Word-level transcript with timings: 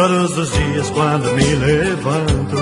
Todos 0.00 0.38
os 0.38 0.52
dias 0.52 0.90
quando 0.90 1.34
me 1.34 1.54
levanto, 1.56 2.56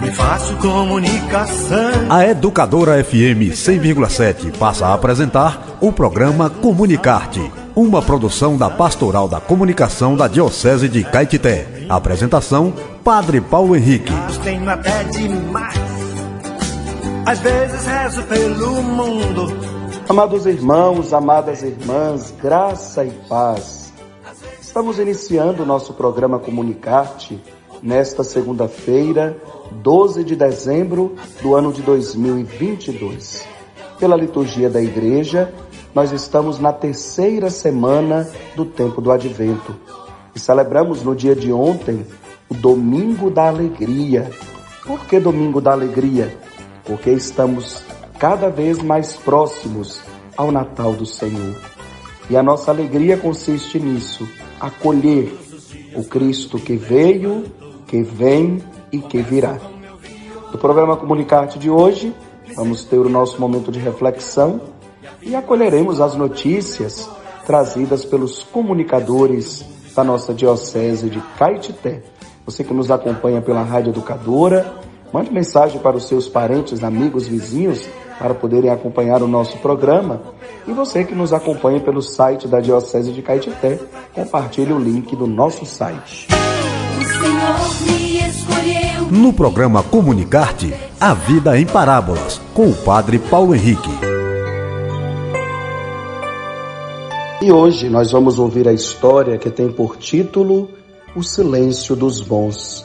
me 0.00 0.10
faço 0.12 0.56
comunicação. 0.56 2.06
A 2.08 2.26
Educadora 2.26 3.04
FM 3.04 3.52
100,7 3.52 4.56
passa 4.56 4.86
a 4.86 4.94
apresentar 4.94 5.76
o 5.78 5.92
programa 5.92 6.48
Comunicarte, 6.48 7.52
uma 7.74 8.00
produção 8.00 8.56
da 8.56 8.70
Pastoral 8.70 9.28
da 9.28 9.40
Comunicação 9.42 10.16
da 10.16 10.26
Diocese 10.26 10.88
de 10.88 11.04
Caetité. 11.04 11.84
Apresentação: 11.86 12.72
Padre 13.04 13.42
Paulo 13.42 13.76
Henrique. 13.76 14.14
Tenho 14.42 14.70
até 14.70 15.04
demais. 15.04 15.76
Às 17.26 17.40
vezes 17.40 17.84
rezo 17.84 18.22
pelo 18.22 18.82
mundo. 18.82 19.54
Amados 20.08 20.46
irmãos, 20.46 21.12
amadas 21.12 21.62
irmãs, 21.62 22.32
graça 22.42 23.04
e 23.04 23.10
paz. 23.28 23.85
Estamos 24.76 24.98
iniciando 24.98 25.62
o 25.62 25.66
nosso 25.66 25.94
programa 25.94 26.38
Comunicarte 26.38 27.42
nesta 27.82 28.22
segunda-feira, 28.22 29.34
12 29.72 30.22
de 30.22 30.36
dezembro 30.36 31.16
do 31.40 31.54
ano 31.54 31.72
de 31.72 31.80
2022. 31.80 33.48
Pela 33.98 34.14
liturgia 34.14 34.68
da 34.68 34.78
igreja, 34.82 35.50
nós 35.94 36.12
estamos 36.12 36.60
na 36.60 36.74
terceira 36.74 37.48
semana 37.48 38.28
do 38.54 38.66
tempo 38.66 39.00
do 39.00 39.10
advento 39.10 39.74
e 40.34 40.38
celebramos 40.38 41.02
no 41.02 41.16
dia 41.16 41.34
de 41.34 41.50
ontem 41.50 42.06
o 42.46 42.52
Domingo 42.52 43.30
da 43.30 43.48
Alegria. 43.48 44.30
Por 44.84 45.06
que 45.06 45.18
Domingo 45.18 45.58
da 45.58 45.72
Alegria? 45.72 46.36
Porque 46.84 47.08
estamos 47.12 47.82
cada 48.18 48.50
vez 48.50 48.82
mais 48.82 49.16
próximos 49.16 50.02
ao 50.36 50.52
Natal 50.52 50.92
do 50.92 51.06
Senhor. 51.06 51.56
E 52.28 52.36
a 52.36 52.42
nossa 52.42 52.70
alegria 52.70 53.16
consiste 53.16 53.80
nisso 53.80 54.28
acolher 54.60 55.36
o 55.94 56.04
Cristo 56.04 56.58
que 56.58 56.76
veio, 56.76 57.44
que 57.86 58.02
vem 58.02 58.62
e 58.92 58.98
que 58.98 59.22
virá. 59.22 59.58
No 60.52 60.58
programa 60.58 60.96
Comunicarte 60.96 61.58
de 61.58 61.70
hoje, 61.70 62.14
vamos 62.54 62.84
ter 62.84 62.98
o 62.98 63.08
nosso 63.08 63.40
momento 63.40 63.70
de 63.70 63.78
reflexão 63.78 64.60
e 65.22 65.34
acolheremos 65.34 66.00
as 66.00 66.14
notícias 66.14 67.08
trazidas 67.44 68.04
pelos 68.04 68.42
comunicadores 68.42 69.64
da 69.94 70.04
nossa 70.04 70.34
Diocese 70.34 71.08
de 71.08 71.20
Caetité. 71.38 72.02
Você 72.44 72.62
que 72.62 72.74
nos 72.74 72.90
acompanha 72.90 73.40
pela 73.40 73.62
Rádio 73.62 73.90
Educadora, 73.90 74.74
mande 75.12 75.32
mensagem 75.32 75.80
para 75.80 75.96
os 75.96 76.06
seus 76.06 76.28
parentes, 76.28 76.84
amigos, 76.84 77.26
vizinhos 77.26 77.88
para 78.18 78.34
poderem 78.34 78.70
acompanhar 78.70 79.22
o 79.22 79.28
nosso 79.28 79.58
programa. 79.58 80.20
E 80.66 80.72
você 80.72 81.04
que 81.04 81.14
nos 81.14 81.32
acompanha 81.32 81.80
pelo 81.80 82.02
site 82.02 82.48
da 82.48 82.60
Diocese 82.60 83.12
de 83.12 83.22
Caetité, 83.22 83.78
compartilhe 84.14 84.72
o 84.72 84.78
link 84.78 85.14
do 85.14 85.26
nosso 85.26 85.64
site. 85.64 86.28
No 89.10 89.32
programa 89.32 89.82
Comunicarte, 89.82 90.74
a 91.00 91.14
vida 91.14 91.58
em 91.58 91.64
parábolas, 91.64 92.40
com 92.52 92.68
o 92.68 92.74
Padre 92.74 93.18
Paulo 93.18 93.54
Henrique. 93.54 93.90
E 97.40 97.52
hoje 97.52 97.88
nós 97.88 98.10
vamos 98.10 98.38
ouvir 98.38 98.66
a 98.66 98.72
história 98.72 99.36
que 99.38 99.50
tem 99.50 99.70
por 99.70 99.96
título 99.96 100.70
O 101.14 101.22
Silêncio 101.22 101.94
dos 101.94 102.20
Bons. 102.20 102.84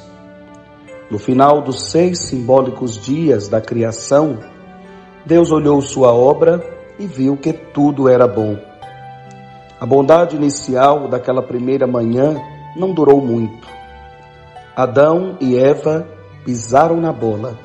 No 1.09 1.17
final 1.17 1.61
dos 1.61 1.89
seis 1.89 2.19
simbólicos 2.19 2.97
dias 2.97 3.47
da 3.47 3.59
criação, 3.59 4.39
Deus 5.25 5.51
olhou 5.51 5.81
sua 5.81 6.11
obra 6.11 6.65
e 6.97 7.05
viu 7.05 7.37
que 7.37 7.53
tudo 7.53 8.09
era 8.09 8.27
bom. 8.27 8.57
A 9.79 9.85
bondade 9.85 10.35
inicial 10.35 11.07
daquela 11.07 11.43
primeira 11.43 11.85
manhã 11.85 12.35
não 12.75 12.91
durou 12.91 13.21
muito. 13.21 13.67
Adão 14.75 15.37
e 15.39 15.57
Eva 15.57 16.07
pisaram 16.43 16.97
na 16.97 17.13
bola. 17.13 17.57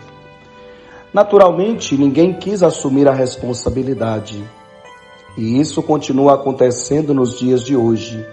Naturalmente, 1.14 1.96
ninguém 1.96 2.34
quis 2.34 2.62
assumir 2.62 3.08
a 3.08 3.12
responsabilidade. 3.12 4.44
E 5.36 5.58
isso 5.58 5.82
continua 5.82 6.34
acontecendo 6.34 7.14
nos 7.14 7.38
dias 7.38 7.62
de 7.62 7.75
hoje. 7.75 8.26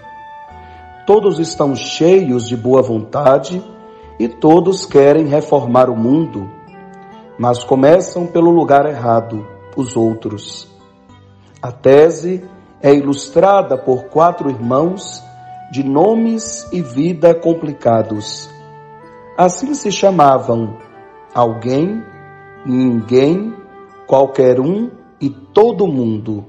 Todos 1.06 1.38
estão 1.38 1.74
cheios 1.74 2.46
de 2.46 2.56
boa 2.56 2.82
vontade 2.82 3.62
e 4.18 4.28
todos 4.28 4.84
querem 4.84 5.26
reformar 5.26 5.88
o 5.88 5.96
mundo 5.96 6.50
mas 7.38 7.64
começam 7.64 8.26
pelo 8.26 8.50
lugar 8.50 8.86
errado, 8.86 9.46
os 9.76 9.96
outros. 9.96 10.68
A 11.60 11.72
tese 11.72 12.44
é 12.80 12.94
ilustrada 12.94 13.76
por 13.76 14.04
quatro 14.04 14.50
irmãos 14.50 15.22
de 15.72 15.82
nomes 15.82 16.68
e 16.72 16.80
vida 16.80 17.34
complicados. 17.34 18.48
Assim 19.36 19.74
se 19.74 19.90
chamavam 19.90 20.76
alguém, 21.34 22.02
ninguém, 22.64 23.52
qualquer 24.06 24.60
um 24.60 24.90
e 25.20 25.28
todo 25.28 25.86
mundo. 25.86 26.44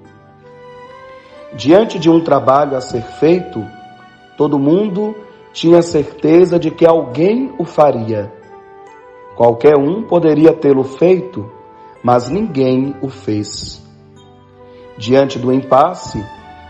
Diante 1.55 1.97
de 1.97 2.09
um 2.09 2.21
trabalho 2.21 2.75
a 2.75 2.81
ser 2.81 3.01
feito, 3.01 3.65
todo 4.37 4.59
mundo 4.59 5.15
tinha 5.53 5.81
certeza 5.81 6.59
de 6.59 6.69
que 6.69 6.85
alguém 6.85 7.55
o 7.57 7.63
faria 7.63 8.31
Qualquer 9.35 9.75
um 9.77 10.03
poderia 10.03 10.53
tê-lo 10.53 10.83
feito, 10.83 11.45
mas 12.01 12.29
ninguém 12.29 12.95
o 13.01 13.09
fez. 13.09 13.83
Diante 14.97 15.37
do 15.37 15.51
impasse, 15.51 16.23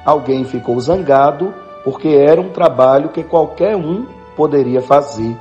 alguém 0.03 0.43
ficou 0.45 0.79
zangado 0.79 1.53
porque 1.83 2.07
era 2.07 2.41
um 2.41 2.49
trabalho 2.49 3.09
que 3.09 3.23
qualquer 3.23 3.75
um 3.75 4.07
poderia 4.35 4.81
fazer, 4.81 5.37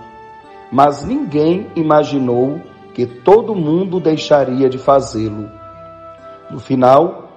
mas 0.70 1.02
ninguém 1.02 1.66
imaginou 1.74 2.60
que 2.92 3.06
todo 3.06 3.54
mundo 3.54 3.98
deixaria 3.98 4.68
de 4.68 4.76
fazê-lo. 4.76 5.48
No 6.50 6.60
final, 6.60 7.30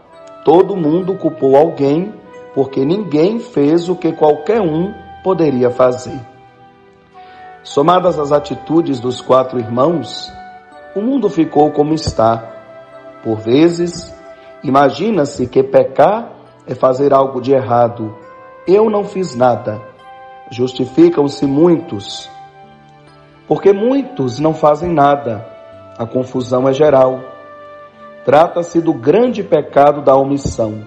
todo 0.44 0.76
mundo 0.76 1.16
culpou 1.16 1.56
alguém 1.56 2.14
porque 2.53 2.84
ninguém 2.84 3.40
fez 3.40 3.88
o 3.88 3.96
que 3.96 4.12
qualquer 4.12 4.59
um 4.59 4.94
poderia 5.24 5.70
fazer. 5.70 6.20
Somadas 7.67 8.17
as 8.17 8.31
atitudes 8.31 8.97
dos 8.97 9.19
quatro 9.19 9.59
irmãos, 9.59 10.31
o 10.95 11.01
mundo 11.01 11.29
ficou 11.29 11.69
como 11.69 11.94
está. 11.94 12.41
Por 13.22 13.39
vezes, 13.39 14.16
imagina-se 14.63 15.45
que 15.47 15.61
pecar 15.61 16.31
é 16.66 16.73
fazer 16.73 17.13
algo 17.13 17.41
de 17.41 17.51
errado. 17.51 18.16
Eu 18.66 18.89
não 18.89 19.03
fiz 19.03 19.35
nada. 19.35 19.81
Justificam-se 20.50 21.45
muitos. 21.45 22.29
Porque 23.50 23.73
muitos 23.73 24.39
não 24.39 24.53
fazem 24.53 24.94
nada. 24.94 25.45
A 25.97 26.05
confusão 26.05 26.69
é 26.69 26.73
geral. 26.73 27.19
Trata-se 28.23 28.79
do 28.79 28.94
grande 28.94 29.44
pecado 29.44 30.01
da 30.01 30.16
omissão. 30.16 30.85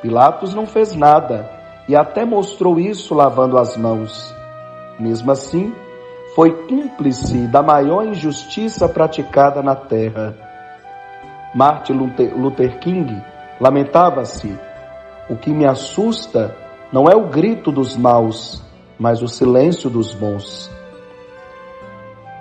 Pilatos 0.00 0.54
não 0.54 0.66
fez 0.66 0.96
nada 0.96 1.48
e 1.86 1.94
até 1.94 2.24
mostrou 2.24 2.80
isso 2.80 3.14
lavando 3.14 3.58
as 3.58 3.76
mãos. 3.76 4.41
Mesmo 4.98 5.30
assim, 5.32 5.74
foi 6.34 6.66
cúmplice 6.66 7.46
da 7.46 7.62
maior 7.62 8.06
injustiça 8.06 8.88
praticada 8.88 9.62
na 9.62 9.74
terra. 9.74 10.34
Martin 11.54 11.92
Luther 11.92 12.78
King 12.78 13.22
lamentava-se: 13.60 14.58
O 15.28 15.36
que 15.36 15.50
me 15.50 15.66
assusta 15.66 16.56
não 16.92 17.06
é 17.06 17.14
o 17.14 17.28
grito 17.28 17.70
dos 17.70 17.96
maus, 17.96 18.62
mas 18.98 19.22
o 19.22 19.28
silêncio 19.28 19.90
dos 19.90 20.14
bons. 20.14 20.70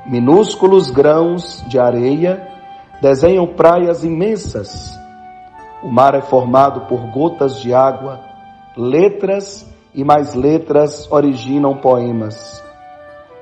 Minúsculos 0.05 0.89
grãos 0.89 1.63
de 1.67 1.79
areia 1.79 2.47
desenham 3.01 3.47
praias 3.47 4.03
imensas. 4.03 4.97
O 5.83 5.89
mar 5.89 6.15
é 6.15 6.21
formado 6.21 6.81
por 6.81 7.07
gotas 7.11 7.59
de 7.59 7.73
água, 7.73 8.19
letras 8.75 9.70
e 9.93 10.03
mais 10.03 10.33
letras 10.33 11.11
originam 11.11 11.75
poemas. 11.77 12.63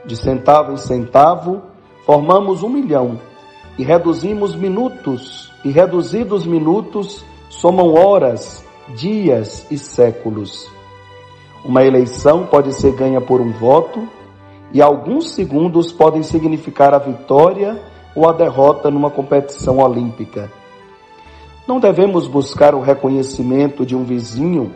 De 0.05 0.15
centavo 0.15 0.73
em 0.73 0.77
centavo, 0.77 1.61
formamos 2.05 2.63
um 2.63 2.69
milhão 2.69 3.19
e 3.77 3.83
reduzimos 3.83 4.55
minutos, 4.55 5.51
e 5.63 5.69
reduzidos 5.69 6.45
minutos 6.45 7.23
somam 7.49 7.93
horas, 7.93 8.65
dias 8.95 9.65
e 9.71 9.77
séculos. 9.77 10.69
Uma 11.63 11.83
eleição 11.83 12.45
pode 12.45 12.73
ser 12.73 12.93
ganha 12.93 13.21
por 13.21 13.39
um 13.41 13.51
voto, 13.51 14.07
e 14.73 14.81
alguns 14.81 15.31
segundos 15.31 15.91
podem 15.91 16.23
significar 16.23 16.93
a 16.93 16.99
vitória 16.99 17.81
ou 18.15 18.27
a 18.27 18.33
derrota 18.33 18.91
numa 18.91 19.09
competição 19.09 19.79
olímpica. 19.79 20.51
Não 21.67 21.79
devemos 21.79 22.27
buscar 22.27 22.75
o 22.75 22.81
reconhecimento 22.81 23.85
de 23.85 23.95
um 23.95 24.03
vizinho 24.03 24.73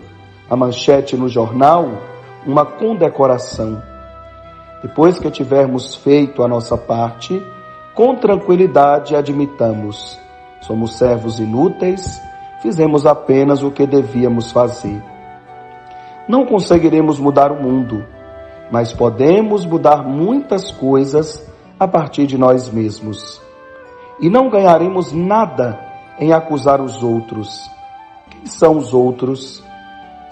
a 0.49 0.55
manchete 0.55 1.15
no 1.15 1.27
jornal, 1.27 1.89
uma 2.45 2.65
condecoração. 2.65 3.81
Depois 4.81 5.17
que 5.17 5.31
tivermos 5.31 5.95
feito 5.95 6.43
a 6.43 6.47
nossa 6.47 6.77
parte, 6.77 7.41
com 7.95 8.15
tranquilidade 8.15 9.15
admitamos: 9.15 10.19
somos 10.61 10.95
servos 10.97 11.39
inúteis, 11.39 12.21
fizemos 12.61 13.05
apenas 13.05 13.63
o 13.63 13.71
que 13.71 13.85
devíamos 13.87 14.51
fazer. 14.51 15.01
Não 16.27 16.45
conseguiremos 16.45 17.19
mudar 17.19 17.51
o 17.51 17.61
mundo, 17.61 18.05
mas 18.71 18.93
podemos 18.93 19.65
mudar 19.65 20.03
muitas 20.03 20.71
coisas 20.71 21.45
a 21.79 21.87
partir 21.87 22.25
de 22.25 22.37
nós 22.37 22.69
mesmos. 22.69 23.41
E 24.19 24.29
não 24.29 24.49
ganharemos 24.49 25.11
nada 25.11 25.79
em 26.19 26.31
acusar 26.31 26.79
os 26.79 27.03
outros. 27.03 27.69
Quem 28.29 28.45
são 28.45 28.77
os 28.77 28.93
outros? 28.93 29.63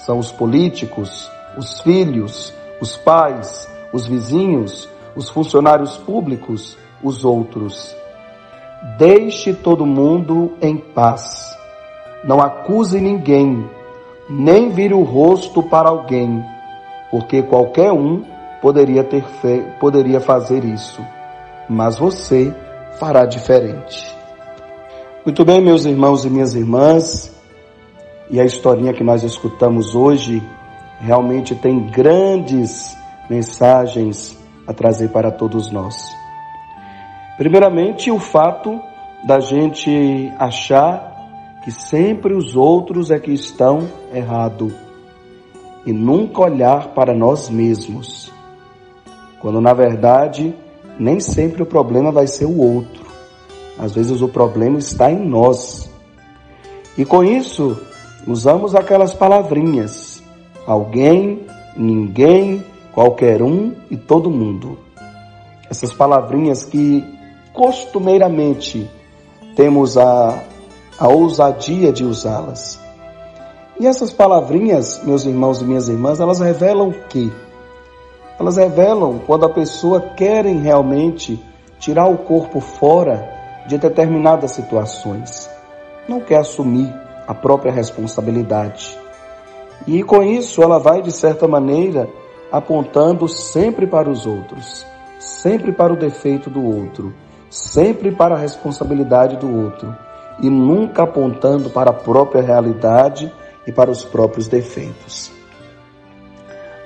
São 0.06 0.18
os 0.18 0.32
políticos, 0.32 1.30
os 1.58 1.82
filhos, 1.82 2.54
os 2.82 2.98
pais, 2.98 3.68
os 3.94 4.06
vizinhos, 4.08 4.90
os 5.16 5.30
funcionários 5.30 5.98
públicos, 5.98 6.78
os 7.04 7.24
outros. 7.24 7.96
Deixe 8.98 9.54
todo 9.54 9.86
mundo 9.86 10.54
em 10.62 10.78
paz. 10.78 11.56
Não 12.24 12.42
acuse 12.42 13.00
ninguém, 13.00 13.70
nem 14.30 14.70
vire 14.70 14.94
o 14.94 15.04
rosto 15.04 15.62
para 15.62 15.90
alguém, 15.90 16.44
porque 17.10 17.42
qualquer 17.44 17.92
um 17.92 18.24
poderia 18.62 19.04
ter 19.04 19.24
fe... 19.24 19.64
poderia 19.80 20.20
fazer 20.20 20.64
isso, 20.64 21.02
mas 21.70 21.98
você 21.98 22.54
fará 23.00 23.26
diferente. 23.26 24.16
Muito 25.26 25.44
bem, 25.46 25.62
meus 25.62 25.86
irmãos 25.86 26.26
e 26.26 26.30
minhas 26.30 26.56
irmãs, 26.56 27.32
e 28.32 28.40
a 28.40 28.46
historinha 28.46 28.94
que 28.94 29.04
nós 29.04 29.24
escutamos 29.24 29.94
hoje 29.94 30.42
realmente 31.02 31.54
tem 31.54 31.88
grandes 31.88 32.98
mensagens 33.30 34.40
a 34.66 34.74
trazer 34.74 35.10
para 35.10 35.30
todos 35.30 35.70
nós. 35.70 35.96
Primeiramente, 37.38 38.10
o 38.10 38.20
fato 38.20 38.80
da 39.26 39.40
gente 39.42 40.32
achar 40.40 41.12
que 41.64 41.72
sempre 41.72 42.34
os 42.34 42.56
outros 42.56 43.12
é 43.12 43.20
que 43.20 43.32
estão 43.32 43.88
errado 44.14 44.74
e 45.86 45.92
nunca 45.92 46.42
olhar 46.42 46.90
para 46.90 47.14
nós 47.14 47.50
mesmos, 47.50 48.32
quando 49.42 49.60
na 49.60 49.74
verdade 49.74 50.56
nem 50.98 51.20
sempre 51.20 51.64
o 51.64 51.66
problema 51.66 52.12
vai 52.12 52.28
ser 52.28 52.46
o 52.46 52.58
outro. 52.58 53.02
Às 53.78 53.94
vezes 53.94 54.22
o 54.22 54.28
problema 54.28 54.78
está 54.78 55.12
em 55.12 55.20
nós. 55.20 55.90
E 56.98 57.04
com 57.04 57.24
isso, 57.24 57.80
usamos 58.28 58.76
aquelas 58.76 59.14
palavrinhas: 59.14 60.22
alguém, 60.66 61.46
ninguém, 61.76 62.64
qualquer 62.94 63.42
um 63.42 63.74
e 63.90 63.98
todo 63.98 64.30
mundo. 64.30 64.78
Essas 65.70 65.94
palavrinhas 65.94 66.66
que 66.66 67.04
costumeiramente 67.54 68.90
temos 69.56 69.98
a, 69.98 70.44
a 71.00 71.08
ousadia 71.08 71.92
de 71.92 72.04
usá-las. 72.04 72.80
E 73.80 73.88
essas 73.88 74.12
palavrinhas, 74.12 75.02
meus 75.04 75.26
irmãos 75.26 75.62
e 75.62 75.66
minhas 75.66 75.88
irmãs, 75.90 76.20
elas 76.20 76.40
revelam 76.40 76.90
o 76.90 76.94
quê? 77.08 77.30
Elas 78.40 78.58
revelam 78.58 79.20
quando 79.26 79.46
a 79.46 79.50
pessoa 79.50 80.02
quer 80.16 80.46
realmente 80.46 81.44
tirar 81.80 82.08
o 82.08 82.18
corpo 82.18 82.60
fora 82.60 83.28
de 83.68 83.78
determinadas 83.78 84.52
situações. 84.52 85.50
Não 86.08 86.20
quer 86.20 86.38
assumir 86.38 86.94
a 87.32 87.34
própria 87.34 87.72
responsabilidade. 87.72 89.00
E 89.88 90.04
com 90.04 90.22
isso 90.22 90.62
ela 90.62 90.78
vai, 90.78 91.02
de 91.02 91.14
certa 91.14 91.48
maneira, 91.48 92.10
apontando 92.52 93.26
sempre 93.30 93.88
para 93.88 94.10
os 94.10 94.26
outros, 94.26 94.86
sempre 95.18 95.72
para 95.72 95.94
o 95.94 95.96
defeito 95.96 96.50
do 96.50 96.62
outro, 96.62 97.14
sempre 97.50 98.12
para 98.12 98.36
a 98.36 98.38
responsabilidade 98.38 99.38
do 99.38 99.50
outro 99.50 99.96
e 100.42 100.50
nunca 100.50 101.04
apontando 101.04 101.70
para 101.70 101.92
a 101.92 101.94
própria 101.94 102.42
realidade 102.42 103.32
e 103.66 103.72
para 103.72 103.90
os 103.90 104.04
próprios 104.04 104.50
defeitos. 104.50 105.32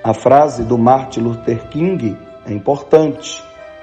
A 0.04 0.14
frase 0.14 0.62
do 0.62 0.78
Martin 0.78 1.22
Luther 1.22 1.68
King 1.70 2.16
é 2.46 2.52
importante. 2.52 3.42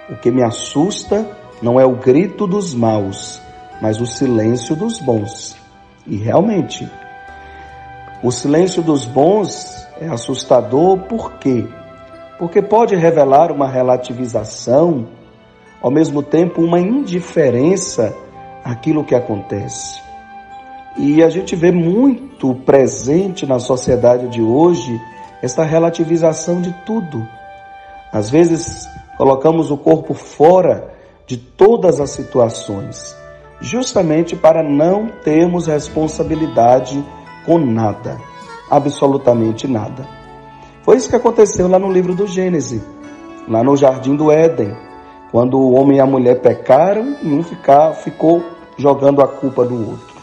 O 0.09 0.15
que 0.15 0.31
me 0.31 0.41
assusta 0.41 1.27
não 1.61 1.77
é 1.77 1.85
o 1.85 1.97
grito 1.97 2.47
dos 2.47 2.73
maus, 2.73 3.41
mas 3.81 3.99
o 3.99 4.05
silêncio 4.05 4.77
dos 4.77 4.99
bons. 4.99 5.61
E 6.05 6.17
realmente, 6.17 6.89
o 8.21 8.31
silêncio 8.31 8.81
dos 8.81 9.05
bons 9.05 9.87
é 9.99 10.07
assustador 10.07 10.97
por 10.99 11.33
quê? 11.33 11.65
Porque 12.37 12.61
pode 12.61 12.95
revelar 12.95 13.51
uma 13.51 13.67
relativização, 13.67 15.07
ao 15.81 15.91
mesmo 15.91 16.21
tempo 16.21 16.61
uma 16.61 16.79
indiferença 16.79 18.13
àquilo 18.63 19.03
que 19.03 19.15
acontece. 19.15 20.01
E 20.97 21.23
a 21.23 21.29
gente 21.29 21.55
vê 21.55 21.71
muito 21.71 22.53
presente 22.53 23.45
na 23.45 23.59
sociedade 23.59 24.27
de 24.27 24.41
hoje 24.41 24.99
esta 25.41 25.63
relativização 25.63 26.61
de 26.61 26.71
tudo. 26.85 27.27
Às 28.11 28.29
vezes 28.29 28.87
colocamos 29.17 29.71
o 29.71 29.77
corpo 29.77 30.13
fora 30.13 30.93
de 31.25 31.37
todas 31.37 31.99
as 31.99 32.11
situações, 32.11 33.15
justamente 33.63 34.35
para 34.35 34.61
não 34.61 35.07
termos 35.07 35.65
responsabilidade 35.65 37.03
com 37.43 37.57
nada 37.57 38.19
absolutamente 38.69 39.67
nada. 39.67 40.07
Foi 40.81 40.97
isso 40.97 41.09
que 41.09 41.15
aconteceu 41.15 41.67
lá 41.67 41.77
no 41.77 41.91
livro 41.91 42.15
do 42.15 42.25
Gênesis, 42.25 42.81
lá 43.47 43.63
no 43.63 43.77
jardim 43.77 44.15
do 44.15 44.31
Éden, 44.31 44.75
quando 45.31 45.59
o 45.59 45.73
homem 45.73 45.97
e 45.97 46.01
a 46.01 46.05
mulher 46.05 46.41
pecaram 46.41 47.15
e 47.21 47.27
um 47.27 47.43
ficar, 47.43 47.93
ficou 47.93 48.43
jogando 48.77 49.21
a 49.21 49.27
culpa 49.27 49.63
do 49.63 49.75
outro. 49.75 50.13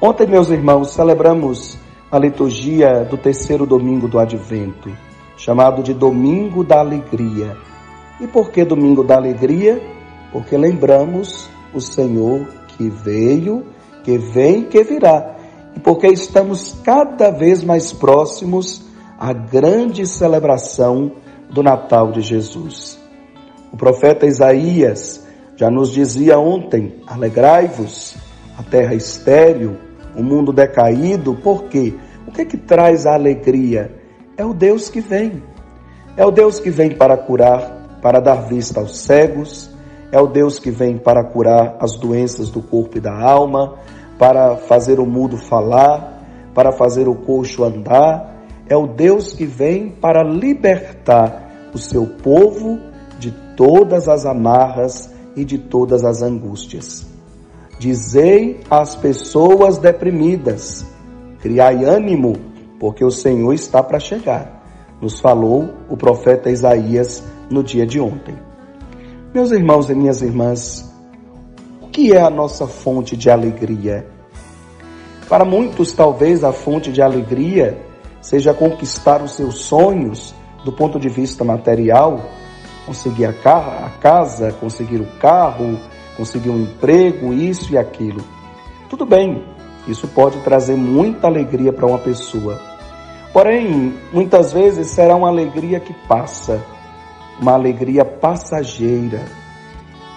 Ontem, 0.00 0.26
meus 0.26 0.50
irmãos, 0.50 0.92
celebramos 0.92 1.78
a 2.10 2.18
liturgia 2.18 3.04
do 3.04 3.16
terceiro 3.16 3.66
domingo 3.66 4.08
do 4.08 4.18
Advento, 4.18 4.90
chamado 5.36 5.82
de 5.82 5.92
Domingo 5.92 6.64
da 6.64 6.80
Alegria. 6.80 7.56
E 8.20 8.26
por 8.26 8.50
que 8.50 8.64
Domingo 8.64 9.04
da 9.04 9.16
Alegria? 9.16 9.82
Porque 10.32 10.56
lembramos 10.56 11.48
o 11.78 11.80
Senhor 11.80 12.46
que 12.68 12.88
veio, 12.88 13.64
que 14.02 14.18
vem 14.18 14.64
que 14.64 14.82
virá 14.82 15.36
e 15.76 15.80
porque 15.80 16.08
estamos 16.08 16.74
cada 16.82 17.30
vez 17.30 17.62
mais 17.62 17.92
próximos 17.92 18.82
à 19.18 19.32
grande 19.32 20.06
celebração 20.06 21.12
do 21.50 21.62
Natal 21.62 22.10
de 22.10 22.22
Jesus. 22.22 22.98
O 23.70 23.76
profeta 23.76 24.26
Isaías 24.26 25.24
já 25.54 25.70
nos 25.70 25.92
dizia 25.92 26.38
ontem: 26.38 27.02
alegrai-vos, 27.06 28.16
a 28.58 28.62
terra 28.62 28.94
estéril, 28.94 29.76
o 30.16 30.22
mundo 30.22 30.52
decaído, 30.52 31.34
por 31.34 31.64
quê? 31.64 31.94
O 32.26 32.32
que 32.32 32.40
é 32.40 32.44
que 32.44 32.56
traz 32.56 33.06
a 33.06 33.14
alegria? 33.14 33.94
É 34.36 34.44
o 34.44 34.54
Deus 34.54 34.88
que 34.88 35.00
vem. 35.00 35.42
É 36.16 36.24
o 36.24 36.30
Deus 36.30 36.58
que 36.58 36.70
vem 36.70 36.90
para 36.90 37.18
curar, 37.18 37.98
para 38.00 38.20
dar 38.20 38.46
vista 38.46 38.80
aos 38.80 38.98
cegos, 38.98 39.70
é 40.16 40.20
o 40.20 40.26
Deus 40.26 40.58
que 40.58 40.70
vem 40.70 40.96
para 40.96 41.22
curar 41.22 41.76
as 41.78 41.94
doenças 41.94 42.48
do 42.48 42.62
corpo 42.62 42.96
e 42.96 43.00
da 43.02 43.12
alma, 43.12 43.74
para 44.18 44.56
fazer 44.56 44.98
o 44.98 45.04
mudo 45.04 45.36
falar, 45.36 46.24
para 46.54 46.72
fazer 46.72 47.06
o 47.06 47.14
coxo 47.14 47.62
andar. 47.62 48.34
É 48.66 48.74
o 48.74 48.86
Deus 48.86 49.34
que 49.34 49.44
vem 49.44 49.90
para 49.90 50.22
libertar 50.22 51.68
o 51.74 51.76
seu 51.76 52.06
povo 52.06 52.80
de 53.18 53.30
todas 53.54 54.08
as 54.08 54.24
amarras 54.24 55.12
e 55.36 55.44
de 55.44 55.58
todas 55.58 56.02
as 56.02 56.22
angústias. 56.22 57.06
Dizei 57.78 58.60
às 58.70 58.96
pessoas 58.96 59.76
deprimidas: 59.76 60.86
criai 61.42 61.84
ânimo, 61.84 62.36
porque 62.80 63.04
o 63.04 63.10
Senhor 63.10 63.52
está 63.52 63.82
para 63.82 64.00
chegar. 64.00 64.64
Nos 64.98 65.20
falou 65.20 65.74
o 65.90 65.96
profeta 65.96 66.50
Isaías 66.50 67.22
no 67.50 67.62
dia 67.62 67.84
de 67.84 68.00
ontem. 68.00 68.45
Meus 69.36 69.50
irmãos 69.50 69.90
e 69.90 69.94
minhas 69.94 70.22
irmãs, 70.22 70.90
que 71.92 72.10
é 72.10 72.22
a 72.22 72.30
nossa 72.30 72.66
fonte 72.66 73.14
de 73.14 73.28
alegria? 73.28 74.06
Para 75.28 75.44
muitos, 75.44 75.92
talvez 75.92 76.42
a 76.42 76.54
fonte 76.54 76.90
de 76.90 77.02
alegria 77.02 77.78
seja 78.22 78.54
conquistar 78.54 79.22
os 79.22 79.32
seus 79.32 79.56
sonhos 79.56 80.34
do 80.64 80.72
ponto 80.72 80.98
de 80.98 81.10
vista 81.10 81.44
material, 81.44 82.18
conseguir 82.86 83.26
a 83.26 83.90
casa, 84.00 84.52
conseguir 84.52 85.02
o 85.02 85.18
carro, 85.20 85.78
conseguir 86.16 86.48
um 86.48 86.62
emprego, 86.62 87.34
isso 87.34 87.74
e 87.74 87.76
aquilo. 87.76 88.24
Tudo 88.88 89.04
bem, 89.04 89.44
isso 89.86 90.08
pode 90.08 90.38
trazer 90.38 90.76
muita 90.76 91.26
alegria 91.26 91.74
para 91.74 91.84
uma 91.84 91.98
pessoa. 91.98 92.58
Porém, 93.34 93.92
muitas 94.14 94.54
vezes 94.54 94.86
será 94.86 95.14
uma 95.14 95.28
alegria 95.28 95.78
que 95.78 95.92
passa, 96.08 96.58
uma 97.40 97.52
alegria 97.52 98.04
passageira 98.04 99.22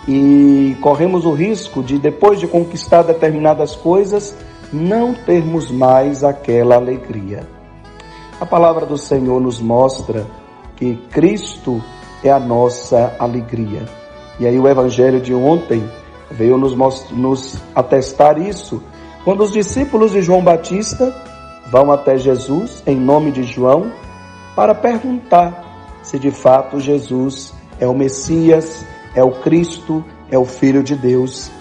e 0.07 0.75
corremos 0.81 1.25
o 1.25 1.33
risco 1.33 1.83
de, 1.83 1.99
depois 1.99 2.39
de 2.39 2.47
conquistar 2.47 3.03
determinadas 3.03 3.75
coisas, 3.75 4.35
não 4.71 5.13
termos 5.13 5.69
mais 5.69 6.23
aquela 6.23 6.75
alegria. 6.75 7.47
A 8.39 8.45
palavra 8.45 8.85
do 8.85 8.97
Senhor 8.97 9.39
nos 9.41 9.59
mostra 9.59 10.25
que 10.75 10.95
Cristo 11.11 11.83
é 12.23 12.31
a 12.31 12.39
nossa 12.39 13.15
alegria. 13.19 13.83
E 14.39 14.47
aí 14.47 14.57
o 14.57 14.67
evangelho 14.67 15.19
de 15.19 15.33
ontem 15.33 15.83
veio 16.31 16.57
nos, 16.57 16.73
nos 17.11 17.61
atestar 17.75 18.39
isso, 18.39 18.81
quando 19.23 19.43
os 19.43 19.51
discípulos 19.51 20.11
de 20.11 20.21
João 20.21 20.41
Batista 20.41 21.13
vão 21.69 21.91
até 21.91 22.17
Jesus 22.17 22.81
em 22.87 22.95
nome 22.95 23.31
de 23.31 23.43
João 23.43 23.91
para 24.55 24.73
perguntar 24.73 25.68
se 26.03 26.17
de 26.17 26.31
fato 26.31 26.79
Jesus 26.79 27.53
é 27.79 27.87
o 27.87 27.93
Messias, 27.93 28.85
é 29.15 29.23
o 29.23 29.31
Cristo, 29.41 30.03
é 30.31 30.37
o 30.37 30.45
Filho 30.45 30.83
de 30.83 30.95
Deus. 30.95 31.51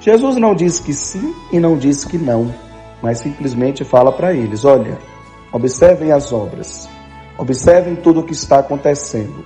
Jesus 0.00 0.36
não 0.36 0.54
diz 0.54 0.78
que 0.78 0.92
sim 0.92 1.34
e 1.52 1.58
não 1.58 1.76
diz 1.76 2.04
que 2.04 2.18
não, 2.18 2.52
mas 3.02 3.18
simplesmente 3.18 3.84
fala 3.84 4.12
para 4.12 4.32
eles: 4.32 4.64
olha, 4.64 4.98
observem 5.52 6.12
as 6.12 6.32
obras, 6.32 6.88
observem 7.38 7.96
tudo 7.96 8.20
o 8.20 8.24
que 8.24 8.32
está 8.32 8.58
acontecendo. 8.58 9.44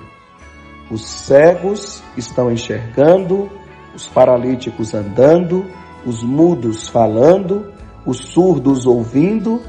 Os 0.91 1.05
cegos 1.05 2.03
estão 2.17 2.51
enxergando, 2.51 3.49
os 3.95 4.07
paralíticos 4.09 4.93
andando, 4.93 5.65
os 6.05 6.23
mudos 6.23 6.89
falando, 6.89 7.73
os 8.05 8.19
surdos 8.19 8.87
ouvindo, 8.87 9.61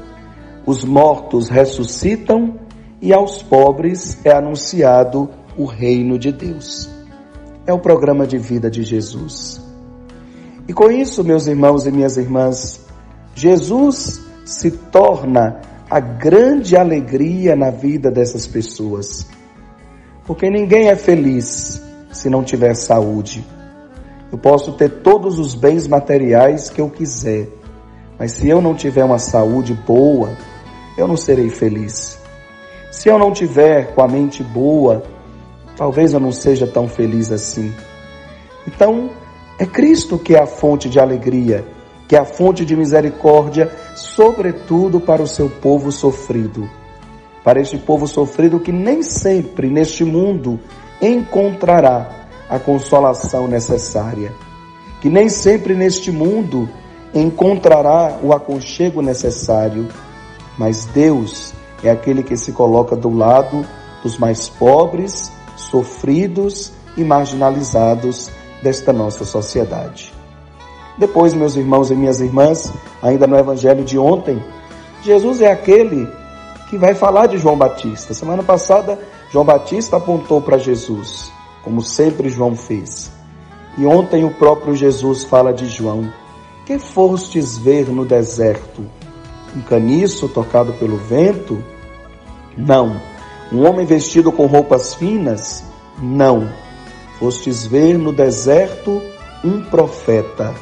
os 0.66 0.84
mortos 0.84 1.48
ressuscitam 1.48 2.58
e 3.02 3.12
aos 3.12 3.42
pobres 3.42 4.16
é 4.24 4.30
anunciado 4.30 5.28
o 5.58 5.64
reino 5.64 6.16
de 6.16 6.30
Deus. 6.30 6.88
É 7.66 7.72
o 7.72 7.78
programa 7.80 8.28
de 8.28 8.38
vida 8.38 8.70
de 8.70 8.84
Jesus. 8.84 9.60
E 10.68 10.72
com 10.72 10.88
isso, 10.88 11.24
meus 11.24 11.48
irmãos 11.48 11.84
e 11.84 11.90
minhas 11.90 12.16
irmãs, 12.16 12.86
Jesus 13.34 14.22
se 14.44 14.70
torna 14.70 15.60
a 15.90 15.98
grande 15.98 16.76
alegria 16.76 17.56
na 17.56 17.70
vida 17.70 18.08
dessas 18.08 18.46
pessoas. 18.46 19.26
Porque 20.24 20.48
ninguém 20.48 20.88
é 20.88 20.94
feliz 20.94 21.82
se 22.12 22.30
não 22.30 22.44
tiver 22.44 22.74
saúde. 22.74 23.44
Eu 24.30 24.38
posso 24.38 24.72
ter 24.74 24.88
todos 25.02 25.40
os 25.40 25.56
bens 25.56 25.88
materiais 25.88 26.70
que 26.70 26.80
eu 26.80 26.88
quiser, 26.88 27.48
mas 28.16 28.30
se 28.32 28.48
eu 28.48 28.62
não 28.62 28.74
tiver 28.74 29.02
uma 29.02 29.18
saúde 29.18 29.74
boa, 29.74 30.30
eu 30.96 31.08
não 31.08 31.16
serei 31.16 31.50
feliz. 31.50 32.21
Se 32.92 33.08
eu 33.08 33.18
não 33.18 33.32
tiver 33.32 33.94
com 33.94 34.02
a 34.02 34.06
mente 34.06 34.42
boa, 34.44 35.02
talvez 35.78 36.12
eu 36.12 36.20
não 36.20 36.30
seja 36.30 36.66
tão 36.66 36.86
feliz 36.86 37.32
assim. 37.32 37.74
Então, 38.68 39.08
é 39.58 39.64
Cristo 39.64 40.18
que 40.18 40.34
é 40.34 40.38
a 40.38 40.46
fonte 40.46 40.90
de 40.90 41.00
alegria, 41.00 41.64
que 42.06 42.14
é 42.14 42.18
a 42.18 42.24
fonte 42.26 42.66
de 42.66 42.76
misericórdia, 42.76 43.72
sobretudo 43.96 45.00
para 45.00 45.22
o 45.22 45.26
seu 45.26 45.48
povo 45.48 45.90
sofrido. 45.90 46.68
Para 47.42 47.62
este 47.62 47.78
povo 47.78 48.06
sofrido 48.06 48.60
que 48.60 48.70
nem 48.70 49.02
sempre 49.02 49.68
neste 49.68 50.04
mundo 50.04 50.60
encontrará 51.00 52.26
a 52.46 52.58
consolação 52.58 53.48
necessária, 53.48 54.34
que 55.00 55.08
nem 55.08 55.30
sempre 55.30 55.74
neste 55.74 56.12
mundo 56.12 56.68
encontrará 57.14 58.18
o 58.22 58.34
aconchego 58.34 59.00
necessário, 59.00 59.88
mas 60.58 60.84
Deus 60.84 61.54
é 61.82 61.90
aquele 61.90 62.22
que 62.22 62.36
se 62.36 62.52
coloca 62.52 62.94
do 62.96 63.14
lado 63.14 63.64
dos 64.02 64.18
mais 64.18 64.48
pobres, 64.48 65.30
sofridos 65.56 66.72
e 66.96 67.04
marginalizados 67.04 68.30
desta 68.62 68.92
nossa 68.92 69.24
sociedade. 69.24 70.12
Depois, 70.98 71.34
meus 71.34 71.56
irmãos 71.56 71.90
e 71.90 71.94
minhas 71.94 72.20
irmãs, 72.20 72.72
ainda 73.02 73.26
no 73.26 73.36
evangelho 73.36 73.84
de 73.84 73.98
ontem, 73.98 74.42
Jesus 75.02 75.40
é 75.40 75.50
aquele 75.50 76.08
que 76.68 76.76
vai 76.76 76.94
falar 76.94 77.26
de 77.26 77.38
João 77.38 77.56
Batista. 77.56 78.14
Semana 78.14 78.42
passada, 78.42 78.98
João 79.30 79.44
Batista 79.44 79.96
apontou 79.96 80.40
para 80.40 80.58
Jesus 80.58 81.32
como 81.62 81.82
sempre 81.82 82.28
João 82.28 82.56
fez. 82.56 83.10
E 83.78 83.86
ontem 83.86 84.24
o 84.24 84.34
próprio 84.34 84.74
Jesus 84.74 85.24
fala 85.24 85.52
de 85.52 85.66
João: 85.66 86.12
Que 86.66 86.78
fostes 86.78 87.56
ver 87.56 87.88
no 87.88 88.04
deserto? 88.04 88.84
Um 89.56 89.62
caniço 89.62 90.28
tocado 90.28 90.72
pelo 90.74 90.96
vento? 90.96 91.62
Não. 92.56 93.00
Um 93.52 93.66
homem 93.66 93.84
vestido 93.84 94.32
com 94.32 94.46
roupas 94.46 94.94
finas? 94.94 95.64
Não. 96.00 96.48
Fostes 97.18 97.66
ver 97.66 97.98
no 97.98 98.12
deserto 98.12 99.02
um 99.44 99.62
profeta. 99.62 100.54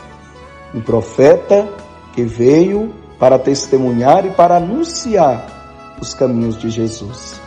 Um 0.75 0.80
profeta 0.80 1.68
que 2.12 2.23
veio 2.23 2.92
para 3.18 3.38
testemunhar 3.38 4.25
e 4.26 4.30
para 4.30 4.56
anunciar 4.56 5.97
os 6.00 6.14
caminhos 6.14 6.59
de 6.59 6.70
Jesus. 6.70 7.40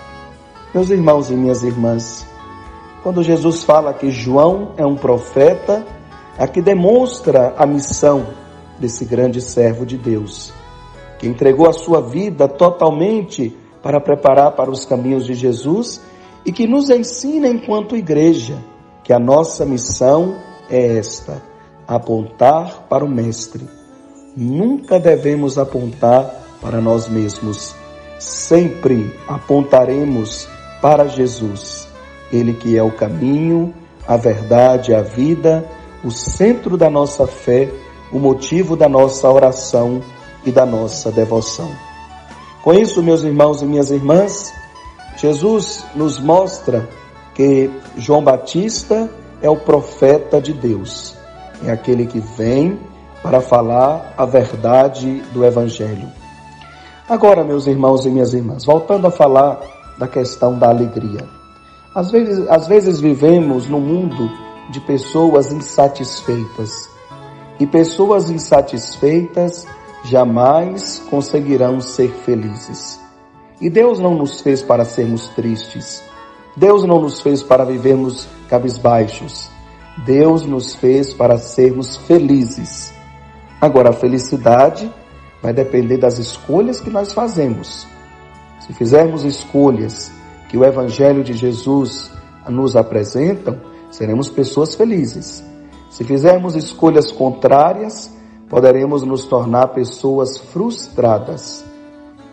Meus 0.74 0.90
irmãos 0.90 1.30
e 1.30 1.34
minhas 1.34 1.64
irmãs, 1.64 2.26
quando 3.02 3.24
Jesus 3.24 3.64
fala 3.64 3.94
que 3.94 4.10
João 4.12 4.72
é 4.78 4.86
um 4.86 4.96
profeta, 4.96 5.86
aqui 6.38 6.62
demonstra 6.62 7.54
a 7.58 7.66
missão 7.66 8.28
desse 8.80 9.06
grande 9.06 9.42
servo 9.42 9.86
de 9.86 9.98
Deus, 9.98 10.54
que 11.20 11.28
entregou 11.28 11.70
a 11.70 11.74
sua 11.74 12.02
vida 12.02 12.48
totalmente 12.48 13.56
para 13.84 14.00
preparar 14.00 14.54
para 14.54 14.72
os 14.72 14.86
caminhos 14.86 15.26
de 15.26 15.36
Jesus 15.36 16.02
e 16.46 16.52
que 16.52 16.66
nos 16.66 16.90
ensina 16.90 17.48
enquanto 17.48 17.96
igreja 17.96 18.58
que 19.04 19.14
a 19.14 19.20
nossa 19.20 19.66
missão 19.66 20.38
é 20.70 20.98
esta: 20.98 21.44
apontar 21.88 22.88
para 22.90 23.06
o 23.06 23.10
Mestre. 23.10 23.68
Nunca 24.36 25.00
devemos 25.00 25.60
apontar 25.60 26.34
para 26.60 26.82
nós 26.82 27.08
mesmos, 27.08 27.76
sempre 28.18 29.14
apontaremos 29.28 30.48
para 30.82 31.08
Jesus 31.08 31.94
ele 32.34 32.54
que 32.54 32.76
é 32.76 32.82
o 32.82 32.92
caminho, 32.92 33.74
a 34.08 34.18
verdade, 34.18 34.94
a 34.94 35.02
vida, 35.02 35.64
o 36.04 36.10
centro 36.10 36.76
da 36.76 36.90
nossa 36.90 37.28
fé, 37.28 37.70
o 38.12 38.18
motivo 38.18 38.76
da 38.76 38.90
nossa 38.90 39.30
oração 39.30 40.02
e 40.44 40.52
da 40.52 40.66
nossa 40.66 41.12
devoção. 41.12 41.93
Com 42.64 42.74
isso, 42.74 43.04
meus 43.04 43.24
irmãos 43.24 43.62
e 43.62 43.66
minhas 43.66 43.92
irmãs, 43.92 44.54
Jesus 45.18 45.86
nos 45.94 46.18
mostra 46.18 46.88
que 47.36 47.70
João 47.98 48.24
Batista 48.24 49.10
é 49.42 49.50
o 49.50 49.58
profeta 49.58 50.42
de 50.42 50.54
Deus, 50.54 51.14
é 51.66 51.72
aquele 51.72 52.06
que 52.06 52.22
vem 52.22 52.80
para 53.22 53.42
falar 53.42 54.14
a 54.18 54.26
verdade 54.26 55.22
do 55.34 55.44
Evangelho. 55.44 56.10
Agora, 57.10 57.44
meus 57.44 57.68
irmãos 57.68 58.06
e 58.06 58.10
minhas 58.10 58.34
irmãs, 58.34 58.64
voltando 58.64 59.08
a 59.08 59.12
falar 59.12 59.60
da 59.98 60.08
questão 60.08 60.58
da 60.58 60.70
alegria. 60.70 61.28
Às 61.94 62.12
vezes, 62.12 62.48
às 62.50 62.66
vezes 62.66 62.98
vivemos 62.98 63.68
num 63.68 63.82
mundo 63.82 64.32
de 64.70 64.80
pessoas 64.80 65.52
insatisfeitas. 65.52 66.90
E 67.60 67.68
pessoas 67.68 68.30
insatisfeitas 68.30 69.68
jamais 70.04 71.00
conseguirão 71.10 71.80
ser 71.80 72.10
felizes. 72.26 73.00
E 73.62 73.70
Deus 73.70 74.00
não 74.00 74.16
nos 74.16 74.42
fez 74.42 74.62
para 74.62 74.84
sermos 74.84 75.30
tristes. 75.30 76.04
Deus 76.56 76.84
não 76.84 77.02
nos 77.02 77.22
fez 77.22 77.42
para 77.42 77.64
vivermos 77.64 78.28
cabisbaixos. 78.50 79.50
Deus 80.06 80.46
nos 80.46 80.76
fez 80.76 81.14
para 81.14 81.38
sermos 81.38 81.96
felizes. 81.96 82.94
Agora, 83.62 83.92
a 83.92 83.94
felicidade 83.94 84.92
vai 85.42 85.54
depender 85.54 85.98
das 85.98 86.18
escolhas 86.18 86.80
que 86.80 86.90
nós 86.90 87.14
fazemos. 87.14 87.88
Se 88.60 88.74
fizermos 88.74 89.24
escolhas 89.24 90.12
que 90.50 90.58
o 90.58 90.66
Evangelho 90.66 91.24
de 91.24 91.34
Jesus 91.34 92.12
nos 92.50 92.76
apresentam, 92.76 93.60
seremos 93.92 94.30
pessoas 94.30 94.76
felizes. 94.76 95.44
Se 95.90 96.04
fizermos 96.04 96.56
escolhas 96.56 97.12
contrárias, 97.12 98.12
poderemos 98.54 99.02
nos 99.02 99.26
tornar 99.26 99.70
pessoas 99.70 100.38
frustradas. 100.38 101.66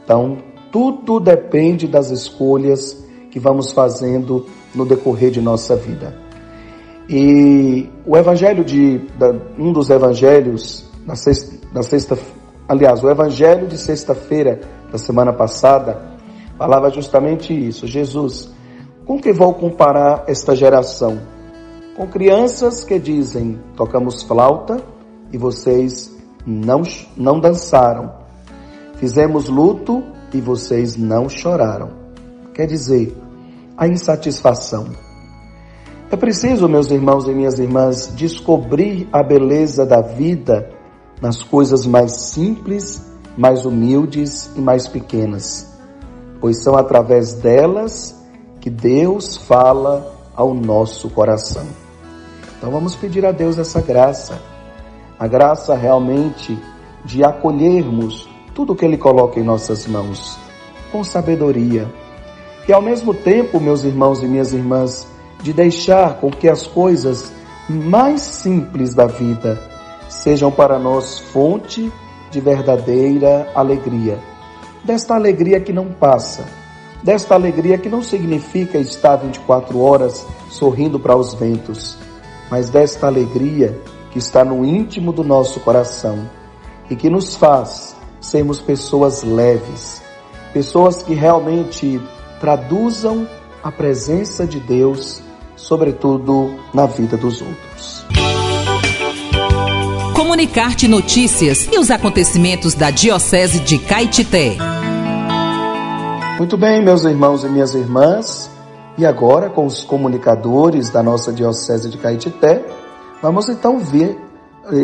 Então, 0.05 0.37
tudo 0.71 1.19
depende 1.19 1.89
das 1.89 2.11
escolhas 2.11 3.03
que 3.31 3.41
vamos 3.41 3.73
fazendo 3.73 4.45
no 4.75 4.85
decorrer 4.85 5.31
de 5.31 5.41
nossa 5.41 5.75
vida. 5.77 6.15
E 7.09 7.89
o 8.05 8.19
evangelho 8.19 8.63
de 8.63 9.01
um 9.59 9.73
dos 9.73 9.89
evangelhos 9.89 10.85
da 11.07 11.15
sexta, 11.15 11.57
da 11.73 11.83
sexta 11.83 12.19
aliás, 12.69 13.03
o 13.03 13.09
evangelho 13.09 13.67
de 13.67 13.79
sexta-feira 13.79 14.61
da 14.93 14.99
semana 14.99 15.33
passada 15.33 16.19
falava 16.59 16.91
justamente 16.91 17.55
isso. 17.55 17.87
Jesus, 17.87 18.53
com 19.07 19.19
que 19.19 19.33
vou 19.33 19.55
comparar 19.55 20.25
esta 20.27 20.55
geração? 20.55 21.19
Com 21.97 22.07
crianças 22.07 22.85
que 22.85 22.99
dizem: 22.99 23.59
tocamos 23.75 24.23
flauta 24.23 25.00
e 25.33 25.39
vocês 25.39 26.15
não, 26.47 26.83
não 27.17 27.41
dançaram. 27.41 28.13
Fizemos 28.97 29.49
luto 29.49 30.03
e 30.33 30.41
vocês 30.41 30.97
não 30.97 31.29
choraram. 31.29 31.91
Quer 32.55 32.67
dizer, 32.67 33.17
a 33.77 33.87
insatisfação. 33.89 34.89
É 36.11 36.17
preciso, 36.17 36.69
meus 36.69 36.91
irmãos 36.91 37.27
e 37.27 37.33
minhas 37.33 37.59
irmãs, 37.59 38.13
descobrir 38.15 39.09
a 39.13 39.23
beleza 39.23 39.87
da 39.87 40.01
vida 40.01 40.71
nas 41.23 41.43
coisas 41.43 41.87
mais 41.87 42.13
simples, 42.13 43.03
mais 43.37 43.65
humildes 43.65 44.51
e 44.57 44.61
mais 44.61 44.89
pequenas 44.89 45.71
pois 46.41 46.63
são 46.63 46.75
através 46.75 47.35
delas 47.35 48.17
que 48.61 48.71
Deus 48.71 49.37
fala 49.37 50.17
ao 50.35 50.55
nosso 50.55 51.11
coração. 51.11 51.67
Então 52.57 52.71
vamos 52.71 52.97
pedir 52.97 53.25
a 53.27 53.33
Deus 53.33 53.59
essa 53.59 53.81
graça, 53.81 54.41
a 55.21 55.29
graça 55.29 55.75
realmente 55.75 56.59
de 57.05 57.23
acolhermos 57.23 58.27
tudo 58.55 58.75
que 58.75 58.87
Ele 58.87 58.97
coloca 58.97 59.39
em 59.39 59.43
nossas 59.43 59.87
mãos, 59.87 60.39
com 60.91 61.05
sabedoria, 61.05 61.87
que 62.65 62.73
ao 62.73 62.81
mesmo 62.81 63.13
tempo, 63.13 63.61
meus 63.61 63.85
irmãos 63.85 64.23
e 64.23 64.27
minhas 64.27 64.55
irmãs, 64.55 65.07
de 65.43 65.53
deixar 65.53 66.15
com 66.15 66.31
que 66.31 66.49
as 66.49 66.67
coisas 66.67 67.31
mais 67.69 68.23
simples 68.23 68.95
da 68.95 69.07
vida 69.07 69.63
sejam 70.09 70.51
para 70.51 70.79
nós 70.79 71.19
fonte 71.19 71.93
de 72.31 72.41
verdadeira 72.41 73.47
alegria. 73.55 74.19
Desta 74.83 75.15
alegria 75.15 75.61
que 75.61 75.73
não 75.73 75.93
passa, 75.93 76.47
desta 77.03 77.35
alegria 77.35 77.77
que 77.77 77.91
não 77.91 78.03
significa 78.03 78.79
estar 78.79 79.17
24 79.17 79.79
horas 79.79 80.27
sorrindo 80.49 80.99
para 80.99 81.15
os 81.15 81.35
ventos, 81.35 81.99
mas 82.51 82.71
desta 82.71 83.07
alegria 83.07 83.79
que 84.11 84.19
está 84.19 84.45
no 84.45 84.65
íntimo 84.65 85.13
do 85.13 85.23
nosso 85.23 85.61
coração 85.61 86.29
e 86.89 86.97
que 86.97 87.09
nos 87.09 87.37
faz 87.37 87.97
sermos 88.21 88.61
pessoas 88.61 89.23
leves, 89.23 90.03
pessoas 90.53 91.03
que 91.03 91.15
realmente 91.15 92.01
traduzam 92.41 93.27
a 93.63 93.71
presença 93.71 94.47
de 94.47 94.59
Deus, 94.59 95.23
sobretudo 95.57 96.55
na 96.75 96.87
vida 96.87 97.17
dos 97.17 97.41
outros. 97.41 98.05
Comunicar-te 100.15 100.89
notícias 100.89 101.69
e 101.71 101.79
os 101.79 101.91
acontecimentos 101.91 102.75
da 102.75 102.91
Diocese 102.91 103.61
de 103.61 103.79
Caetité. 103.79 104.57
Muito 106.39 106.57
bem, 106.57 106.83
meus 106.83 107.05
irmãos 107.05 107.45
e 107.45 107.49
minhas 107.49 107.75
irmãs, 107.75 108.51
e 108.97 109.05
agora 109.05 109.51
com 109.51 109.67
os 109.67 109.85
comunicadores 109.85 110.89
da 110.89 111.03
nossa 111.03 111.33
Diocese 111.33 111.91
de 111.91 111.99
Caetité, 111.99 112.65
vamos 113.23 113.49
então 113.49 113.79
ver, 113.79 114.19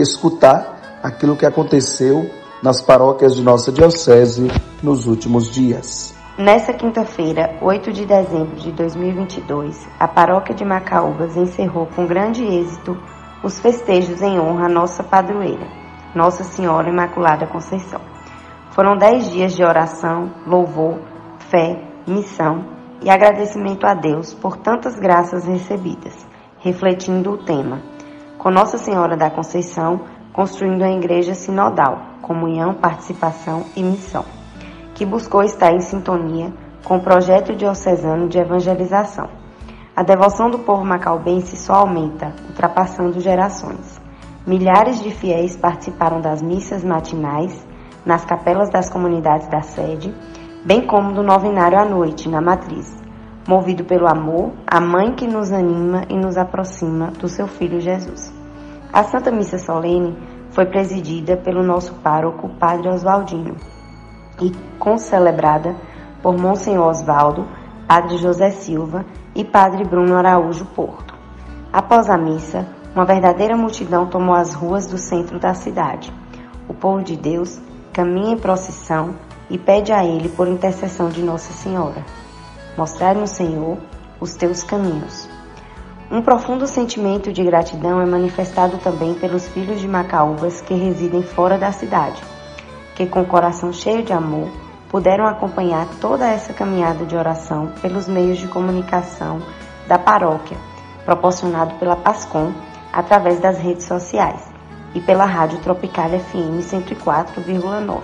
escutar 0.00 1.00
aquilo 1.02 1.36
que 1.36 1.46
aconteceu 1.46 2.28
nas 2.62 2.80
paróquias 2.82 3.34
de 3.34 3.42
nossa 3.42 3.70
Diocese 3.70 4.50
nos 4.82 5.06
últimos 5.06 5.50
dias. 5.50 6.14
Nessa 6.38 6.72
quinta-feira, 6.72 7.56
8 7.62 7.92
de 7.92 8.04
dezembro 8.04 8.56
de 8.56 8.70
2022, 8.72 9.88
a 9.98 10.06
paróquia 10.06 10.54
de 10.54 10.64
Macaúbas 10.64 11.36
encerrou 11.36 11.86
com 11.86 12.06
grande 12.06 12.44
êxito 12.44 12.96
os 13.42 13.58
festejos 13.58 14.20
em 14.20 14.38
honra 14.38 14.66
à 14.66 14.68
nossa 14.68 15.02
padroeira, 15.02 15.66
Nossa 16.14 16.44
Senhora 16.44 16.90
Imaculada 16.90 17.46
Conceição. 17.46 18.00
Foram 18.72 18.98
dez 18.98 19.30
dias 19.30 19.54
de 19.54 19.64
oração, 19.64 20.30
louvor, 20.46 20.98
fé, 21.50 21.82
missão 22.06 22.66
e 23.02 23.08
agradecimento 23.08 23.86
a 23.86 23.94
Deus 23.94 24.34
por 24.34 24.58
tantas 24.58 24.98
graças 24.98 25.46
recebidas, 25.46 26.26
refletindo 26.58 27.30
o 27.30 27.38
tema, 27.38 27.80
com 28.46 28.50
Nossa 28.52 28.78
Senhora 28.78 29.16
da 29.16 29.28
Conceição, 29.28 30.02
construindo 30.32 30.84
a 30.84 30.88
igreja 30.88 31.34
sinodal, 31.34 31.98
comunhão, 32.22 32.74
participação 32.74 33.64
e 33.74 33.82
missão, 33.82 34.24
que 34.94 35.04
buscou 35.04 35.42
estar 35.42 35.72
em 35.72 35.80
sintonia 35.80 36.52
com 36.84 36.98
o 36.98 37.02
projeto 37.02 37.56
diocesano 37.56 38.28
de 38.28 38.38
evangelização. 38.38 39.28
A 39.96 40.04
devoção 40.04 40.48
do 40.48 40.60
povo 40.60 40.84
macaubense 40.84 41.56
só 41.56 41.74
aumenta, 41.74 42.32
ultrapassando 42.48 43.18
gerações. 43.18 44.00
Milhares 44.46 45.02
de 45.02 45.10
fiéis 45.10 45.56
participaram 45.56 46.20
das 46.20 46.40
missas 46.40 46.84
matinais 46.84 47.66
nas 48.04 48.24
capelas 48.24 48.70
das 48.70 48.88
comunidades 48.88 49.48
da 49.48 49.62
sede, 49.62 50.14
bem 50.64 50.86
como 50.86 51.12
do 51.12 51.22
novenário 51.24 51.80
à 51.80 51.84
noite, 51.84 52.28
na 52.28 52.40
matriz, 52.40 52.96
movido 53.48 53.82
pelo 53.84 54.06
amor, 54.06 54.52
a 54.64 54.80
mãe 54.80 55.16
que 55.16 55.26
nos 55.26 55.50
anima 55.50 56.04
e 56.08 56.16
nos 56.16 56.36
aproxima 56.36 57.08
do 57.10 57.26
seu 57.26 57.48
Filho 57.48 57.80
Jesus. 57.80 58.35
A 58.96 59.04
Santa 59.04 59.30
Missa 59.30 59.58
Solene 59.58 60.16
foi 60.52 60.64
presidida 60.64 61.36
pelo 61.36 61.62
nosso 61.62 61.92
pároco, 61.96 62.48
Padre 62.58 62.88
Oswaldinho, 62.88 63.54
e 64.40 64.50
concelebrada 64.78 65.76
por 66.22 66.34
Monsenhor 66.38 66.86
Osvaldo, 66.86 67.46
Padre 67.86 68.16
José 68.16 68.48
Silva 68.48 69.04
e 69.34 69.44
Padre 69.44 69.84
Bruno 69.84 70.16
Araújo 70.16 70.64
Porto. 70.74 71.14
Após 71.70 72.08
a 72.08 72.16
missa, 72.16 72.66
uma 72.94 73.04
verdadeira 73.04 73.54
multidão 73.54 74.06
tomou 74.06 74.34
as 74.34 74.54
ruas 74.54 74.86
do 74.86 74.96
centro 74.96 75.38
da 75.38 75.52
cidade. 75.52 76.10
O 76.66 76.72
povo 76.72 77.04
de 77.04 77.18
Deus 77.18 77.60
caminha 77.92 78.32
em 78.32 78.38
procissão 78.38 79.14
e 79.50 79.58
pede 79.58 79.92
a 79.92 80.06
Ele 80.06 80.30
por 80.30 80.48
intercessão 80.48 81.10
de 81.10 81.20
Nossa 81.20 81.52
Senhora. 81.52 82.02
Mostrai-nos, 82.78 83.28
Senhor, 83.28 83.76
os 84.18 84.34
teus 84.36 84.62
caminhos. 84.62 85.35
Um 86.08 86.22
profundo 86.22 86.68
sentimento 86.68 87.32
de 87.32 87.42
gratidão 87.42 88.00
é 88.00 88.06
manifestado 88.06 88.78
também 88.78 89.14
pelos 89.14 89.48
filhos 89.48 89.80
de 89.80 89.88
Macaúbas 89.88 90.60
que 90.60 90.72
residem 90.72 91.20
fora 91.20 91.58
da 91.58 91.72
cidade, 91.72 92.22
que 92.94 93.06
com 93.06 93.22
o 93.22 93.26
coração 93.26 93.72
cheio 93.72 94.04
de 94.04 94.12
amor 94.12 94.48
puderam 94.88 95.26
acompanhar 95.26 95.84
toda 96.00 96.24
essa 96.24 96.52
caminhada 96.52 97.04
de 97.04 97.16
oração 97.16 97.72
pelos 97.82 98.06
meios 98.06 98.38
de 98.38 98.46
comunicação 98.46 99.42
da 99.88 99.98
paróquia, 99.98 100.56
proporcionado 101.04 101.74
pela 101.74 101.96
Pascom 101.96 102.52
através 102.92 103.40
das 103.40 103.58
redes 103.58 103.84
sociais 103.84 104.48
e 104.94 105.00
pela 105.00 105.24
Rádio 105.24 105.58
Tropical 105.58 106.08
FM 106.08 106.62
104,9. 106.62 108.00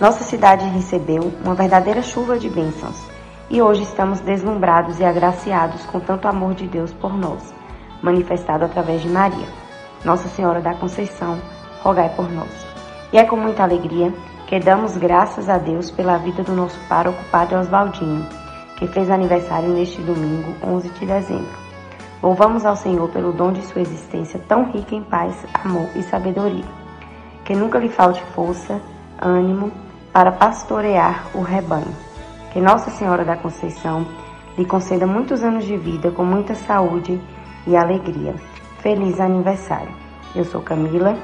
Nossa 0.00 0.24
cidade 0.24 0.66
recebeu 0.66 1.32
uma 1.44 1.54
verdadeira 1.54 2.02
chuva 2.02 2.36
de 2.36 2.50
bênçãos 2.50 3.15
e 3.48 3.62
hoje 3.62 3.82
estamos 3.82 4.20
deslumbrados 4.20 4.98
e 4.98 5.04
agraciados 5.04 5.84
com 5.86 6.00
tanto 6.00 6.26
amor 6.26 6.54
de 6.54 6.66
Deus 6.66 6.92
por 6.92 7.16
nós, 7.16 7.54
manifestado 8.02 8.64
através 8.64 9.02
de 9.02 9.08
Maria. 9.08 9.46
Nossa 10.04 10.28
Senhora 10.28 10.60
da 10.60 10.74
Conceição, 10.74 11.38
rogai 11.82 12.08
por 12.10 12.30
nós. 12.30 12.66
E 13.12 13.18
é 13.18 13.24
com 13.24 13.36
muita 13.36 13.62
alegria 13.62 14.12
que 14.46 14.58
damos 14.58 14.96
graças 14.96 15.48
a 15.48 15.58
Deus 15.58 15.90
pela 15.90 16.18
vida 16.18 16.42
do 16.42 16.52
nosso 16.52 16.78
pároco 16.88 17.18
Padre 17.30 17.56
Oswaldinho, 17.56 18.26
que 18.76 18.86
fez 18.88 19.10
aniversário 19.10 19.68
neste 19.68 20.00
domingo, 20.02 20.52
11 20.64 20.88
de 20.90 21.06
dezembro. 21.06 21.66
Louvamos 22.22 22.64
ao 22.64 22.74
Senhor 22.74 23.08
pelo 23.10 23.32
dom 23.32 23.52
de 23.52 23.62
sua 23.62 23.82
existência 23.82 24.40
tão 24.48 24.70
rica 24.72 24.94
em 24.94 25.02
paz, 25.02 25.46
amor 25.64 25.88
e 25.94 26.02
sabedoria. 26.02 26.64
Que 27.44 27.54
nunca 27.54 27.78
lhe 27.78 27.88
falte 27.88 28.22
força, 28.34 28.80
ânimo 29.20 29.70
para 30.12 30.32
pastorear 30.32 31.26
o 31.34 31.42
rebanho 31.42 32.05
que 32.52 32.60
Nossa 32.60 32.90
Senhora 32.90 33.24
da 33.24 33.36
Conceição 33.36 34.06
lhe 34.56 34.64
conceda 34.64 35.06
muitos 35.06 35.42
anos 35.42 35.64
de 35.64 35.76
vida 35.76 36.10
com 36.10 36.24
muita 36.24 36.54
saúde 36.54 37.20
e 37.66 37.76
alegria. 37.76 38.34
Feliz 38.80 39.20
aniversário. 39.20 39.92
Eu 40.34 40.44
sou 40.44 40.60
Camila, 40.60 41.16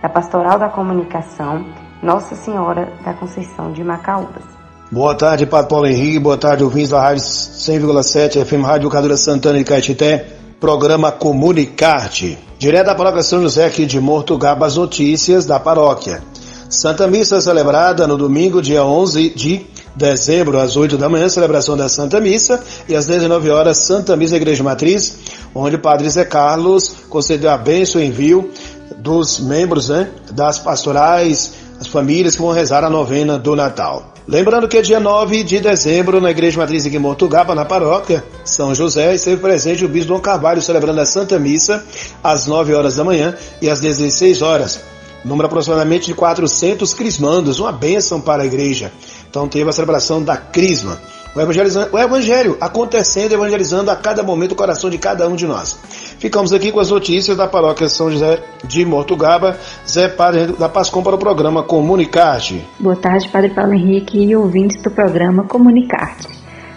da 0.00 0.08
Pastoral 0.08 0.58
da 0.58 0.68
Comunicação, 0.68 1.64
Nossa 2.02 2.34
Senhora 2.34 2.92
da 3.04 3.12
Conceição 3.14 3.72
de 3.72 3.82
Macaúbas. 3.84 4.42
Boa 4.90 5.14
tarde, 5.14 5.46
Padre 5.46 5.70
Paulo 5.70 5.86
Henrique. 5.86 6.18
Boa 6.18 6.36
tarde, 6.36 6.62
ouvintes 6.62 6.90
da 6.90 7.00
Rádio 7.00 7.22
100,7 7.22 8.44
FM 8.44 8.64
Rádio 8.64 8.86
Educadora 8.86 9.16
Santana 9.16 9.58
de 9.58 9.64
Caetité. 9.64 10.26
Programa 10.60 11.10
Comunicarte. 11.10 12.38
Direto 12.58 12.86
da 12.86 12.94
paróquia 12.94 13.22
São 13.22 13.42
José 13.42 13.64
aqui 13.64 13.86
de 13.86 13.98
Morto 13.98 14.36
Gaba, 14.38 14.66
as 14.66 14.76
notícias 14.76 15.46
da 15.46 15.58
paróquia. 15.58 16.22
Santa 16.68 17.08
Missa 17.08 17.40
celebrada 17.40 18.06
no 18.06 18.16
domingo, 18.16 18.62
dia 18.62 18.84
11 18.84 19.30
de 19.30 19.66
dezembro, 19.94 20.58
às 20.58 20.76
8 20.76 20.96
da 20.96 21.08
manhã, 21.08 21.28
celebração 21.28 21.76
da 21.76 21.88
Santa 21.88 22.20
Missa, 22.20 22.62
e 22.88 22.94
às 22.94 23.06
19 23.06 23.50
horas, 23.50 23.78
Santa 23.78 24.16
Missa 24.16 24.36
Igreja 24.36 24.62
Matriz, 24.62 25.18
onde 25.54 25.76
o 25.76 25.78
Padre 25.78 26.08
Zé 26.08 26.24
Carlos 26.24 26.94
concedeu 27.08 27.50
a 27.50 27.58
bênção 27.58 28.00
e 28.00 28.06
envio 28.06 28.50
dos 28.96 29.40
membros 29.40 29.88
né, 29.88 30.10
das 30.30 30.58
pastorais, 30.58 31.54
as 31.80 31.86
famílias 31.86 32.36
que 32.36 32.42
vão 32.42 32.52
rezar 32.52 32.84
a 32.84 32.90
novena 32.90 33.38
do 33.38 33.56
Natal. 33.56 34.12
Lembrando 34.26 34.68
que 34.68 34.78
é 34.78 34.82
dia 34.82 35.00
9 35.00 35.42
de 35.42 35.58
dezembro, 35.58 36.20
na 36.20 36.30
Igreja 36.30 36.60
Matriz 36.60 36.86
em 36.86 36.98
Mortugaba, 36.98 37.56
na 37.56 37.64
paróquia 37.64 38.22
São 38.44 38.72
José, 38.72 39.14
esteve 39.14 39.42
presente 39.42 39.84
o 39.84 39.88
Bispo 39.88 40.12
Dom 40.12 40.20
Carvalho 40.20 40.62
celebrando 40.62 41.00
a 41.00 41.06
Santa 41.06 41.40
Missa 41.40 41.84
às 42.22 42.46
9 42.46 42.72
horas 42.72 42.96
da 42.96 43.02
manhã 43.02 43.34
e 43.60 43.68
às 43.68 43.80
16 43.80 44.40
horas. 44.40 44.80
Número 45.24 45.46
aproximadamente 45.46 46.06
de 46.06 46.14
400 46.14 46.94
crismandos, 46.94 47.58
uma 47.58 47.72
bênção 47.72 48.20
para 48.20 48.44
a 48.44 48.46
igreja. 48.46 48.92
Então 49.32 49.48
teve 49.48 49.66
a 49.66 49.72
celebração 49.72 50.22
da 50.22 50.36
Crisma. 50.36 50.98
O, 51.34 51.96
o 51.96 51.98
Evangelho 51.98 52.58
acontecendo, 52.60 53.32
evangelizando 53.32 53.90
a 53.90 53.96
cada 53.96 54.22
momento 54.22 54.52
o 54.52 54.54
coração 54.54 54.90
de 54.90 54.98
cada 54.98 55.26
um 55.26 55.34
de 55.34 55.46
nós. 55.46 55.80
Ficamos 56.18 56.52
aqui 56.52 56.70
com 56.70 56.78
as 56.78 56.90
notícias 56.90 57.34
da 57.34 57.48
paróquia 57.48 57.88
São 57.88 58.10
José 58.10 58.42
de 58.62 58.84
Mortugaba. 58.84 59.56
Zé 59.88 60.06
Padre 60.06 60.48
da 60.48 60.68
Pascom 60.68 61.02
para 61.02 61.14
o 61.14 61.18
programa 61.18 61.62
Comunicarte. 61.62 62.62
Boa 62.78 62.94
tarde, 62.94 63.26
Padre 63.30 63.54
Paulo 63.54 63.72
Henrique 63.72 64.22
e 64.22 64.36
ouvintes 64.36 64.82
do 64.82 64.90
programa 64.90 65.44
Comunicarte. 65.44 66.28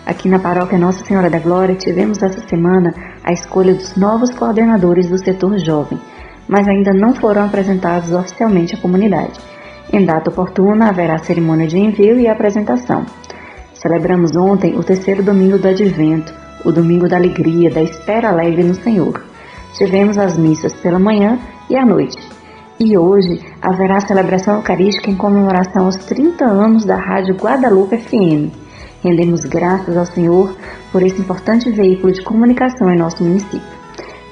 Aqui 0.05 0.29
na 0.29 0.39
paróquia 0.39 0.77
Nossa 0.77 1.03
Senhora 1.03 1.29
da 1.29 1.39
Glória 1.39 1.75
tivemos 1.75 2.23
essa 2.23 2.39
semana 2.47 2.93
a 3.21 3.33
escolha 3.33 3.73
dos 3.73 3.97
novos 3.97 4.33
coordenadores 4.33 5.09
do 5.09 5.17
setor 5.17 5.59
jovem, 5.59 5.99
mas 6.47 6.65
ainda 6.69 6.93
não 6.93 7.13
foram 7.13 7.43
apresentados 7.43 8.13
oficialmente 8.13 8.75
à 8.75 8.77
comunidade. 8.77 9.33
Em 9.93 10.05
data 10.05 10.29
oportuna 10.29 10.89
haverá 10.89 11.17
cerimônia 11.19 11.67
de 11.67 11.77
envio 11.77 12.19
e 12.19 12.27
apresentação. 12.27 13.05
Celebramos 13.73 14.35
ontem 14.35 14.75
o 14.77 14.83
terceiro 14.83 15.21
domingo 15.21 15.57
do 15.57 15.67
Advento, 15.67 16.33
o 16.63 16.71
domingo 16.71 17.07
da 17.07 17.17
alegria, 17.17 17.69
da 17.69 17.81
espera 17.81 18.29
alegre 18.29 18.63
no 18.63 18.73
Senhor. 18.73 19.23
Tivemos 19.73 20.17
as 20.17 20.37
missas 20.37 20.73
pela 20.73 20.97
manhã 20.97 21.37
e 21.69 21.77
à 21.77 21.85
noite. 21.85 22.17
E 22.79 22.97
hoje 22.97 23.39
haverá 23.61 23.99
celebração 24.01 24.55
eucarística 24.55 25.09
em 25.09 25.15
comemoração 25.15 25.85
aos 25.85 25.95
30 25.97 26.43
anos 26.43 26.83
da 26.83 26.95
Rádio 26.95 27.35
Guadalupe 27.35 27.97
FM. 27.97 28.51
Rendemos 29.03 29.45
graças 29.45 29.95
ao 29.95 30.05
Senhor 30.05 30.55
por 30.91 31.03
esse 31.03 31.21
importante 31.21 31.69
veículo 31.69 32.11
de 32.11 32.23
comunicação 32.23 32.89
em 32.89 32.97
nosso 32.97 33.23
município. 33.23 33.61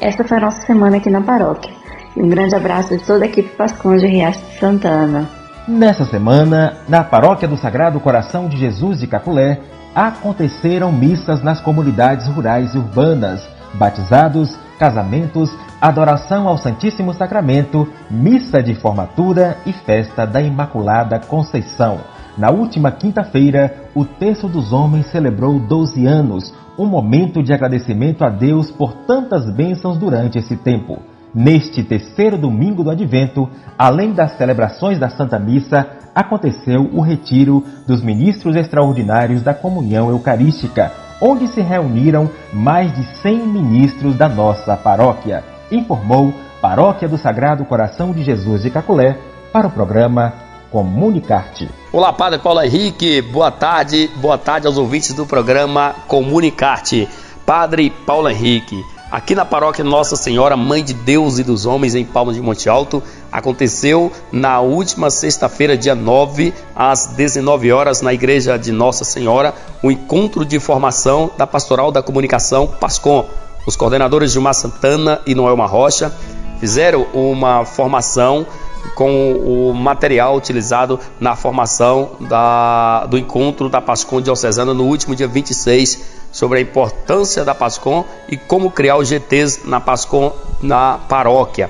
Esta 0.01 0.23
foi 0.23 0.37
a 0.37 0.41
nossa 0.41 0.65
semana 0.65 0.97
aqui 0.97 1.09
na 1.09 1.21
paróquia. 1.21 1.71
E 2.17 2.21
um 2.21 2.27
grande 2.27 2.55
abraço 2.55 2.97
de 2.97 3.03
toda 3.05 3.23
a 3.23 3.27
equipe 3.27 3.55
Pascão 3.55 3.95
de 3.95 4.07
Riacho 4.07 4.39
de 4.39 4.59
Santana. 4.59 5.42
Nessa 5.65 6.03
semana, 6.03 6.73
na 6.89 7.05
paróquia 7.05 7.47
do 7.47 7.55
Sagrado 7.55 7.97
Coração 7.97 8.49
de 8.49 8.57
Jesus 8.57 8.99
de 8.99 9.07
Caculé, 9.07 9.61
aconteceram 9.95 10.91
missas 10.91 11.41
nas 11.41 11.61
comunidades 11.61 12.27
rurais 12.27 12.75
e 12.75 12.77
urbanas, 12.77 13.47
batizados, 13.73 14.59
casamentos, 14.77 15.49
adoração 15.79 16.49
ao 16.49 16.57
Santíssimo 16.57 17.13
Sacramento, 17.13 17.87
missa 18.11 18.61
de 18.61 18.75
formatura 18.75 19.57
e 19.65 19.71
festa 19.71 20.27
da 20.27 20.41
Imaculada 20.41 21.17
Conceição. 21.17 22.01
Na 22.37 22.51
última 22.51 22.91
quinta-feira, 22.91 23.87
o 23.95 24.03
Terço 24.03 24.49
dos 24.49 24.73
Homens 24.73 25.05
celebrou 25.05 25.59
12 25.59 26.05
anos, 26.05 26.53
um 26.77 26.85
momento 26.85 27.41
de 27.41 27.53
agradecimento 27.53 28.25
a 28.25 28.29
Deus 28.29 28.69
por 28.69 28.91
tantas 29.07 29.49
bênçãos 29.49 29.97
durante 29.97 30.37
esse 30.37 30.57
tempo. 30.57 31.12
Neste 31.33 31.83
terceiro 31.83 32.37
domingo 32.37 32.83
do 32.83 32.91
Advento, 32.91 33.49
além 33.77 34.13
das 34.13 34.37
celebrações 34.37 34.99
da 34.99 35.09
Santa 35.09 35.39
Missa, 35.39 35.87
aconteceu 36.13 36.89
o 36.93 37.01
retiro 37.01 37.63
dos 37.87 38.03
ministros 38.03 38.55
extraordinários 38.55 39.41
da 39.41 39.53
Comunhão 39.53 40.09
Eucarística, 40.09 40.91
onde 41.19 41.47
se 41.47 41.59
reuniram 41.61 42.29
mais 42.53 42.93
de 42.93 43.03
100 43.21 43.47
ministros 43.47 44.15
da 44.15 44.29
nossa 44.29 44.77
paróquia, 44.77 45.43
informou 45.71 46.33
Paróquia 46.61 47.09
do 47.09 47.17
Sagrado 47.17 47.65
Coração 47.65 48.13
de 48.13 48.23
Jesus 48.23 48.61
de 48.61 48.69
Caculé 48.69 49.17
para 49.51 49.67
o 49.67 49.71
programa 49.71 50.33
Comunicarte. 50.71 51.69
Olá, 51.91 52.13
Padre 52.13 52.39
Paulo 52.39 52.61
Henrique, 52.61 53.21
boa 53.21 53.51
tarde, 53.51 54.09
boa 54.21 54.37
tarde 54.37 54.65
aos 54.65 54.77
ouvintes 54.77 55.13
do 55.13 55.25
programa 55.25 55.93
Comunicarte. 56.07 57.09
Padre 57.45 57.89
Paulo 58.05 58.29
Henrique, 58.29 58.81
aqui 59.13 59.35
na 59.35 59.45
paróquia 59.45 59.83
Nossa 59.83 60.15
Senhora, 60.15 60.57
Mãe 60.57 60.83
de 60.83 60.91
Deus 60.91 61.37
e 61.37 61.43
dos 61.43 61.67
Homens, 61.67 61.93
em 61.93 62.03
Palmas 62.03 62.35
de 62.35 62.41
Monte 62.41 62.67
Alto, 62.67 63.03
aconteceu 63.31 64.11
na 64.31 64.59
última 64.59 65.11
sexta-feira, 65.11 65.77
dia 65.77 65.93
9, 65.93 66.51
às 66.75 67.05
19 67.05 67.71
horas, 67.71 68.01
na 68.01 68.11
igreja 68.11 68.57
de 68.57 68.71
Nossa 68.71 69.03
Senhora, 69.03 69.53
o 69.83 69.91
encontro 69.91 70.43
de 70.43 70.59
formação 70.59 71.29
da 71.37 71.45
Pastoral 71.45 71.91
da 71.91 72.01
Comunicação 72.01 72.65
PASCOM. 72.65 73.25
Os 73.67 73.75
coordenadores 73.75 74.31
Gilmar 74.31 74.55
Santana 74.55 75.21
e 75.27 75.35
Noelma 75.35 75.67
Rocha 75.67 76.11
fizeram 76.59 77.05
uma 77.13 77.63
formação 77.65 78.47
com 78.95 79.33
o 79.33 79.73
material 79.75 80.35
utilizado 80.35 80.99
na 81.19 81.35
formação 81.35 82.13
da, 82.21 83.05
do 83.05 83.17
encontro 83.19 83.69
da 83.69 83.79
PASCOM 83.79 84.21
diocesana 84.21 84.73
no 84.73 84.85
último 84.85 85.15
dia 85.15 85.27
26 85.27 86.22
sobre 86.33 86.57
a 86.57 86.61
importância 86.61 87.45
da 87.45 87.53
PASCOM 87.53 88.03
e 88.27 88.35
como 88.35 88.71
criar 88.71 88.97
os 88.97 89.07
GTs 89.07 89.61
na 89.65 89.79
PASCOM 89.79 90.33
na 90.61 90.97
paróquia. 90.97 91.69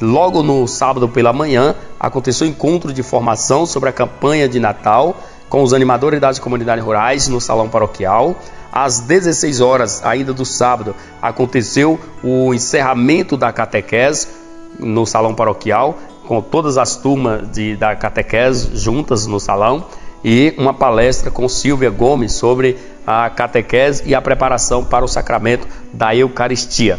Logo 0.00 0.42
no 0.42 0.68
sábado 0.68 1.08
pela 1.08 1.32
manhã, 1.32 1.74
aconteceu 1.98 2.46
um 2.46 2.50
encontro 2.50 2.92
de 2.92 3.02
formação 3.02 3.64
sobre 3.64 3.88
a 3.88 3.92
campanha 3.92 4.48
de 4.48 4.60
Natal 4.60 5.16
com 5.48 5.62
os 5.62 5.72
animadores 5.72 6.20
das 6.20 6.38
comunidades 6.38 6.84
rurais 6.84 7.26
no 7.26 7.40
salão 7.40 7.68
paroquial. 7.68 8.36
Às 8.70 9.00
16 9.00 9.60
horas, 9.60 10.04
ainda 10.04 10.32
do 10.32 10.44
sábado, 10.44 10.94
aconteceu 11.20 11.98
o 12.22 12.52
encerramento 12.52 13.36
da 13.36 13.52
catequese 13.52 14.28
no 14.78 15.06
salão 15.06 15.34
paroquial, 15.34 15.98
com 16.26 16.40
todas 16.40 16.76
as 16.78 16.96
turmas 16.96 17.50
de, 17.50 17.76
da 17.76 17.94
catequese 17.96 18.76
juntas 18.76 19.26
no 19.26 19.38
salão 19.38 19.84
e 20.24 20.54
uma 20.56 20.72
palestra 20.72 21.30
com 21.30 21.48
Silvia 21.48 21.90
Gomes 21.90 22.32
sobre 22.32 22.76
a 23.06 23.28
catequese 23.30 24.02
e 24.06 24.14
a 24.14 24.22
preparação 24.22 24.84
para 24.84 25.04
o 25.04 25.08
sacramento 25.08 25.66
da 25.92 26.14
Eucaristia. 26.14 26.98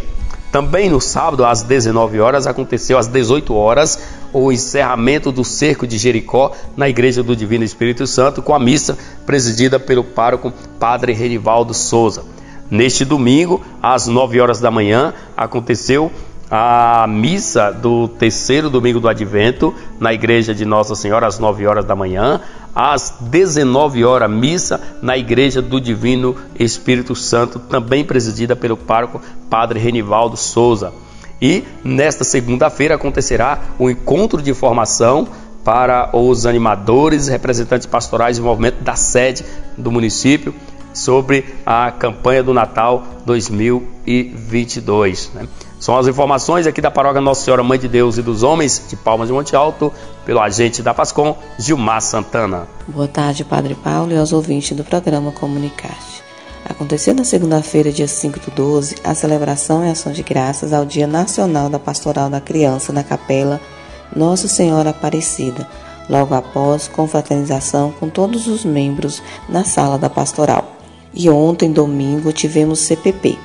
Também 0.51 0.87
no 0.87 1.01
sábado, 1.01 1.43
às 1.43 1.63
19 1.63 2.19
horas, 2.19 2.45
aconteceu 2.45 2.97
às 2.97 3.07
18 3.07 3.55
horas 3.55 3.99
o 4.31 4.51
encerramento 4.51 5.31
do 5.31 5.43
cerco 5.43 5.87
de 5.87 5.97
Jericó 5.97 6.51
na 6.77 6.87
Igreja 6.87 7.23
do 7.23 7.35
Divino 7.35 7.63
Espírito 7.63 8.05
Santo, 8.05 8.41
com 8.41 8.53
a 8.53 8.59
missa 8.59 8.95
presidida 9.25 9.79
pelo 9.79 10.03
pároco 10.03 10.53
Padre 10.79 11.13
Renivaldo 11.13 11.73
Souza. 11.73 12.23
Neste 12.69 13.03
domingo, 13.03 13.65
às 13.81 14.05
9 14.05 14.39
horas 14.39 14.59
da 14.59 14.69
manhã, 14.69 15.13
aconteceu 15.35 16.11
a 16.55 17.07
missa 17.07 17.71
do 17.71 18.07
terceiro 18.07 18.69
domingo 18.69 18.99
do 18.99 19.07
Advento 19.07 19.73
na 19.99 20.13
igreja 20.13 20.53
de 20.53 20.65
Nossa 20.65 20.93
Senhora 20.93 21.25
às 21.25 21.39
9 21.39 21.65
horas 21.65 21.83
da 21.83 21.95
manhã, 21.95 22.41
às 22.75 23.15
19 23.21 24.05
horas 24.05 24.29
missa 24.29 24.79
na 25.01 25.17
igreja 25.17 25.63
do 25.63 25.81
Divino 25.81 26.35
Espírito 26.59 27.15
Santo, 27.15 27.57
também 27.57 28.05
presidida 28.05 28.55
pelo 28.55 28.77
pároco 28.77 29.19
Padre 29.49 29.79
Renivaldo 29.79 30.37
Souza. 30.37 30.93
E 31.41 31.63
nesta 31.83 32.23
segunda-feira 32.23 32.93
acontecerá 32.93 33.59
o 33.79 33.89
encontro 33.89 34.39
de 34.39 34.53
formação 34.53 35.27
para 35.63 36.15
os 36.15 36.45
animadores, 36.45 37.29
representantes 37.29 37.87
pastorais 37.87 38.37
e 38.37 38.41
movimento 38.41 38.83
da 38.83 38.95
sede 38.95 39.43
do 39.75 39.91
município 39.91 40.53
sobre 40.93 41.45
a 41.65 41.89
campanha 41.89 42.43
do 42.43 42.53
Natal 42.53 43.03
2022. 43.25 45.31
Né? 45.33 45.47
São 45.83 45.97
as 45.97 46.07
informações 46.07 46.65
aqui 46.65 46.79
da 46.79 46.89
paróquia 46.89 47.19
Nossa 47.19 47.43
Senhora 47.43 47.61
Mãe 47.61 47.77
de 47.77 47.89
Deus 47.89 48.17
e 48.17 48.21
dos 48.21 48.41
Homens 48.41 48.81
de 48.87 48.95
Palmas 48.95 49.27
de 49.27 49.33
Monte 49.33 49.53
Alto, 49.53 49.91
pelo 50.25 50.39
agente 50.39 50.81
da 50.81 50.93
Pascom, 50.93 51.37
Gilmar 51.59 52.01
Santana. 52.01 52.69
Boa 52.87 53.05
tarde, 53.05 53.43
Padre 53.43 53.75
Paulo 53.75 54.13
e 54.13 54.17
aos 54.17 54.31
ouvintes 54.31 54.77
do 54.77 54.85
programa 54.85 55.33
Comunicarte. 55.33 56.23
Aconteceu 56.63 57.13
na 57.13 57.25
segunda-feira, 57.25 57.91
dia 57.91 58.07
5 58.07 58.39
do 58.39 58.51
12, 58.55 58.95
a 59.03 59.13
celebração 59.13 59.85
e 59.85 59.91
ação 59.91 60.13
de 60.13 60.23
graças 60.23 60.71
ao 60.71 60.85
Dia 60.85 61.05
Nacional 61.05 61.69
da 61.69 61.77
Pastoral 61.77 62.29
da 62.29 62.39
Criança 62.39 62.93
na 62.93 63.03
Capela 63.03 63.59
Nossa 64.15 64.47
Senhora 64.47 64.91
Aparecida, 64.91 65.67
logo 66.09 66.33
após 66.33 66.87
confraternização 66.87 67.91
com 67.99 68.07
todos 68.07 68.47
os 68.47 68.63
membros 68.63 69.21
na 69.49 69.65
sala 69.65 69.97
da 69.97 70.09
pastoral. 70.09 70.63
E 71.13 71.29
ontem, 71.29 71.73
domingo, 71.73 72.31
tivemos 72.31 72.79
CPP, 72.79 73.37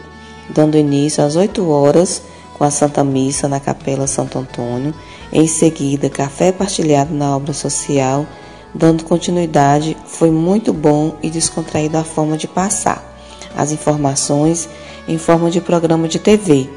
dando 0.50 0.76
início 0.76 1.22
às 1.22 1.37
8 1.37 1.68
horas 1.68 2.22
com 2.56 2.64
a 2.64 2.70
Santa 2.70 3.04
Missa 3.04 3.48
na 3.48 3.61
Capela 3.61 4.06
Santo 4.06 4.38
Antônio, 4.38 4.92
em 5.32 5.46
seguida 5.46 6.11
café 6.11 6.50
partilhado 6.50 7.14
na 7.14 7.37
obra 7.37 7.52
social, 7.52 8.26
dando 8.74 9.04
continuidade, 9.04 9.96
foi 10.06 10.30
muito 10.30 10.72
bom 10.72 11.16
e 11.22 11.30
descontraído 11.30 11.96
a 11.96 12.04
forma 12.04 12.37
de 12.37 12.48
passar 12.48 13.04
as 13.56 13.72
informações 13.72 14.68
em 15.06 15.18
forma 15.18 15.50
de 15.50 15.61
programa 15.61 16.08
de 16.08 16.18
TV. 16.18 16.68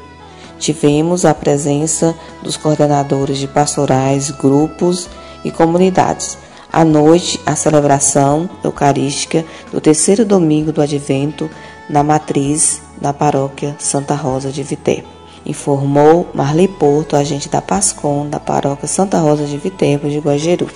Tivemos 0.58 1.24
a 1.24 1.34
presença 1.34 2.14
dos 2.42 2.56
coordenadores 2.56 3.38
de 3.38 3.48
pastorais, 3.48 4.30
grupos 4.30 5.08
e 5.44 5.50
comunidades. 5.50 6.38
À 6.72 6.84
noite, 6.84 7.38
a 7.44 7.54
celebração 7.54 8.48
eucarística 8.64 9.44
do 9.70 9.80
terceiro 9.80 10.24
domingo 10.24 10.72
do 10.72 10.80
Advento 10.80 11.50
na 11.92 12.02
matriz 12.02 12.80
na 12.98 13.12
paróquia 13.12 13.76
Santa 13.78 14.14
Rosa 14.14 14.50
de 14.50 14.62
Viterbo. 14.62 15.08
Informou 15.44 16.30
Marli 16.32 16.66
Porto, 16.66 17.16
agente 17.16 17.50
da 17.50 17.60
PASCOM 17.60 18.30
da 18.30 18.40
paróquia 18.40 18.88
Santa 18.88 19.18
Rosa 19.18 19.44
de 19.44 19.58
Viterbo 19.58 20.08
de 20.08 20.18
Guajeru. 20.18 20.66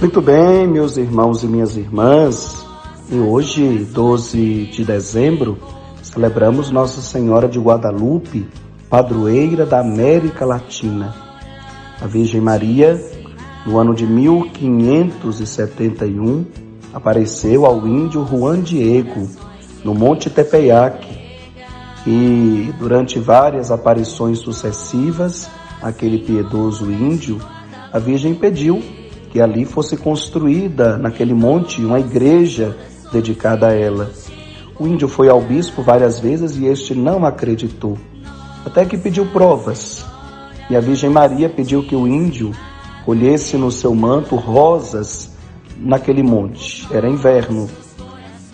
Muito 0.00 0.20
bem, 0.20 0.66
meus 0.66 0.96
irmãos 0.96 1.44
e 1.44 1.46
minhas 1.46 1.76
irmãs. 1.76 2.66
E 3.08 3.16
hoje, 3.16 3.86
12 3.92 4.66
de 4.66 4.84
dezembro, 4.84 5.58
celebramos 6.02 6.70
Nossa 6.72 7.00
Senhora 7.00 7.46
de 7.46 7.60
Guadalupe, 7.60 8.48
padroeira 8.90 9.64
da 9.64 9.78
América 9.78 10.44
Latina. 10.44 11.14
A 12.00 12.06
Virgem 12.06 12.40
Maria 12.40 13.11
no 13.64 13.78
ano 13.78 13.94
de 13.94 14.04
1571, 14.06 16.44
apareceu 16.92 17.64
ao 17.64 17.86
índio 17.86 18.26
Juan 18.26 18.60
Diego, 18.60 19.28
no 19.84 19.94
Monte 19.94 20.28
Tepeyac, 20.28 21.06
e 22.06 22.72
durante 22.78 23.18
várias 23.18 23.70
aparições 23.70 24.40
sucessivas, 24.40 25.48
aquele 25.80 26.18
piedoso 26.18 26.90
índio, 26.90 27.38
a 27.92 27.98
Virgem 27.98 28.34
pediu 28.34 28.82
que 29.30 29.40
ali 29.40 29.64
fosse 29.64 29.96
construída, 29.96 30.98
naquele 30.98 31.32
monte, 31.32 31.82
uma 31.82 31.98
igreja 31.98 32.76
dedicada 33.10 33.68
a 33.68 33.72
ela. 33.72 34.10
O 34.78 34.86
índio 34.86 35.08
foi 35.08 35.28
ao 35.28 35.40
bispo 35.40 35.82
várias 35.82 36.18
vezes 36.18 36.56
e 36.56 36.66
este 36.66 36.94
não 36.94 37.24
acreditou, 37.24 37.96
até 38.64 38.84
que 38.84 38.98
pediu 38.98 39.24
provas. 39.26 40.04
E 40.68 40.76
a 40.76 40.80
Virgem 40.80 41.08
Maria 41.08 41.48
pediu 41.48 41.82
que 41.82 41.94
o 41.94 42.06
índio 42.06 42.52
colhesse 43.04 43.56
no 43.56 43.70
seu 43.70 43.94
manto 43.94 44.36
rosas 44.36 45.32
naquele 45.76 46.22
monte. 46.22 46.86
Era 46.90 47.08
inverno. 47.08 47.68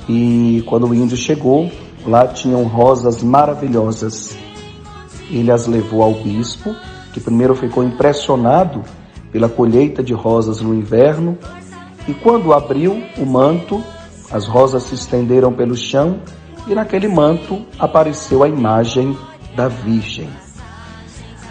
E 0.08 0.62
quando 0.66 0.86
o 0.88 0.94
índio 0.94 1.16
chegou, 1.16 1.70
lá 2.06 2.26
tinham 2.26 2.64
rosas 2.64 3.22
maravilhosas. 3.22 4.36
Ele 5.30 5.50
as 5.50 5.66
levou 5.66 6.02
ao 6.02 6.14
bispo, 6.14 6.74
que 7.12 7.20
primeiro 7.20 7.54
ficou 7.54 7.84
impressionado 7.84 8.82
pela 9.30 9.48
colheita 9.48 10.02
de 10.02 10.14
rosas 10.14 10.60
no 10.60 10.74
inverno, 10.74 11.36
e 12.06 12.14
quando 12.14 12.54
abriu 12.54 13.02
o 13.18 13.26
manto, 13.26 13.84
as 14.30 14.46
rosas 14.46 14.84
se 14.84 14.94
estenderam 14.94 15.52
pelo 15.52 15.76
chão 15.76 16.20
e 16.66 16.74
naquele 16.74 17.08
manto 17.08 17.62
apareceu 17.78 18.42
a 18.42 18.48
imagem 18.48 19.16
da 19.54 19.68
Virgem. 19.68 20.28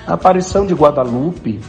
A 0.08 0.14
aparição 0.14 0.66
de 0.66 0.74
Guadalupe 0.74 1.60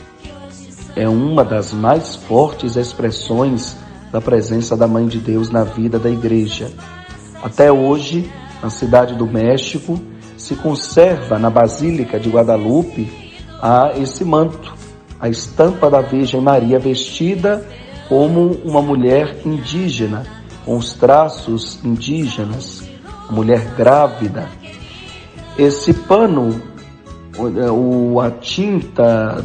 é 0.99 1.09
uma 1.09 1.45
das 1.45 1.73
mais 1.73 2.17
fortes 2.17 2.75
expressões 2.75 3.77
da 4.11 4.21
presença 4.21 4.77
da 4.77 4.89
Mãe 4.89 5.07
de 5.07 5.21
Deus 5.21 5.49
na 5.49 5.63
vida 5.63 5.97
da 5.97 6.11
igreja. 6.11 6.73
Até 7.41 7.71
hoje, 7.71 8.29
na 8.61 8.69
cidade 8.69 9.15
do 9.15 9.25
México, 9.25 9.97
se 10.37 10.57
conserva 10.57 11.39
na 11.39 11.49
Basílica 11.49 12.19
de 12.19 12.29
Guadalupe 12.29 13.09
a 13.63 13.93
esse 13.97 14.25
manto, 14.25 14.75
a 15.21 15.29
estampa 15.29 15.89
da 15.89 16.01
Virgem 16.01 16.41
Maria 16.41 16.81
vestida 16.81 17.65
como 18.09 18.59
uma 18.65 18.83
mulher 18.83 19.37
indígena, 19.47 20.27
com 20.65 20.77
os 20.77 20.95
traços 20.95 21.79
indígenas, 21.85 22.83
mulher 23.31 23.73
grávida. 23.77 24.49
Esse 25.57 25.95
pano, 25.95 26.61
o, 27.38 28.20
a 28.20 28.31
tinta, 28.31 29.44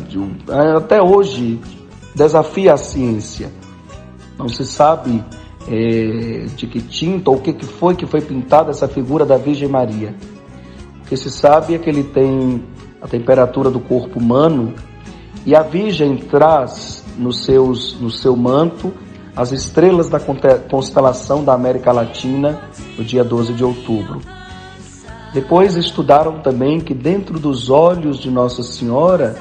até 0.76 1.02
hoje 1.02 1.60
desafia 2.16 2.74
a 2.74 2.78
ciência. 2.78 3.52
Não 4.38 4.50
se 4.50 4.66
sabe 4.66 5.24
é, 5.68 6.46
de 6.56 6.68
que 6.68 6.82
tinta 6.82 7.30
ou 7.30 7.38
o 7.38 7.42
que, 7.42 7.54
que 7.54 7.66
foi 7.66 7.96
que 7.96 8.06
foi 8.06 8.22
pintada 8.22 8.72
essa 8.72 8.88
figura 8.88 9.26
da 9.26 9.38
Virgem 9.38 9.68
Maria. 9.68 10.16
O 11.02 11.08
que 11.08 11.16
se 11.16 11.30
sabe 11.30 11.76
é 11.76 11.78
que 11.78 11.90
ele 11.90 12.04
tem 12.04 12.64
a 13.02 13.08
temperatura 13.08 13.70
do 13.70 13.80
corpo 13.80 14.20
humano 14.20 14.74
e 15.46 15.56
a 15.56 15.62
Virgem 15.62 16.18
traz 16.18 17.04
nos 17.18 17.44
seus, 17.44 18.00
no 18.00 18.10
seu 18.10 18.36
manto 18.36 18.94
as 19.36 19.52
estrelas 19.52 20.10
da 20.10 20.20
constelação 20.20 21.44
da 21.44 21.54
América 21.54 21.92
Latina 21.92 22.62
no 22.98 23.04
dia 23.04 23.24
12 23.24 23.54
de 23.54 23.64
outubro. 23.64 24.22
Depois 25.34 25.76
estudaram 25.76 26.40
também 26.40 26.80
que 26.80 26.94
dentro 26.94 27.40
dos 27.40 27.70
olhos 27.70 28.20
de 28.20 28.30
Nossa 28.30 28.62
Senhora 28.62 29.36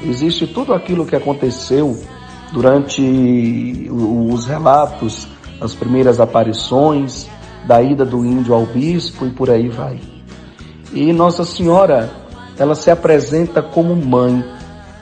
existe 0.00 0.46
tudo 0.46 0.72
aquilo 0.72 1.04
que 1.04 1.16
aconteceu 1.16 1.98
durante 2.52 3.90
os 3.90 4.46
relatos, 4.46 5.26
as 5.60 5.74
primeiras 5.74 6.20
aparições, 6.20 7.28
da 7.66 7.82
ida 7.82 8.04
do 8.04 8.24
índio 8.24 8.54
ao 8.54 8.66
bispo 8.66 9.26
e 9.26 9.30
por 9.30 9.50
aí 9.50 9.68
vai. 9.68 9.98
E 10.92 11.12
Nossa 11.12 11.44
Senhora, 11.44 12.10
ela 12.58 12.74
se 12.74 12.90
apresenta 12.90 13.62
como 13.62 13.96
mãe. 13.96 14.44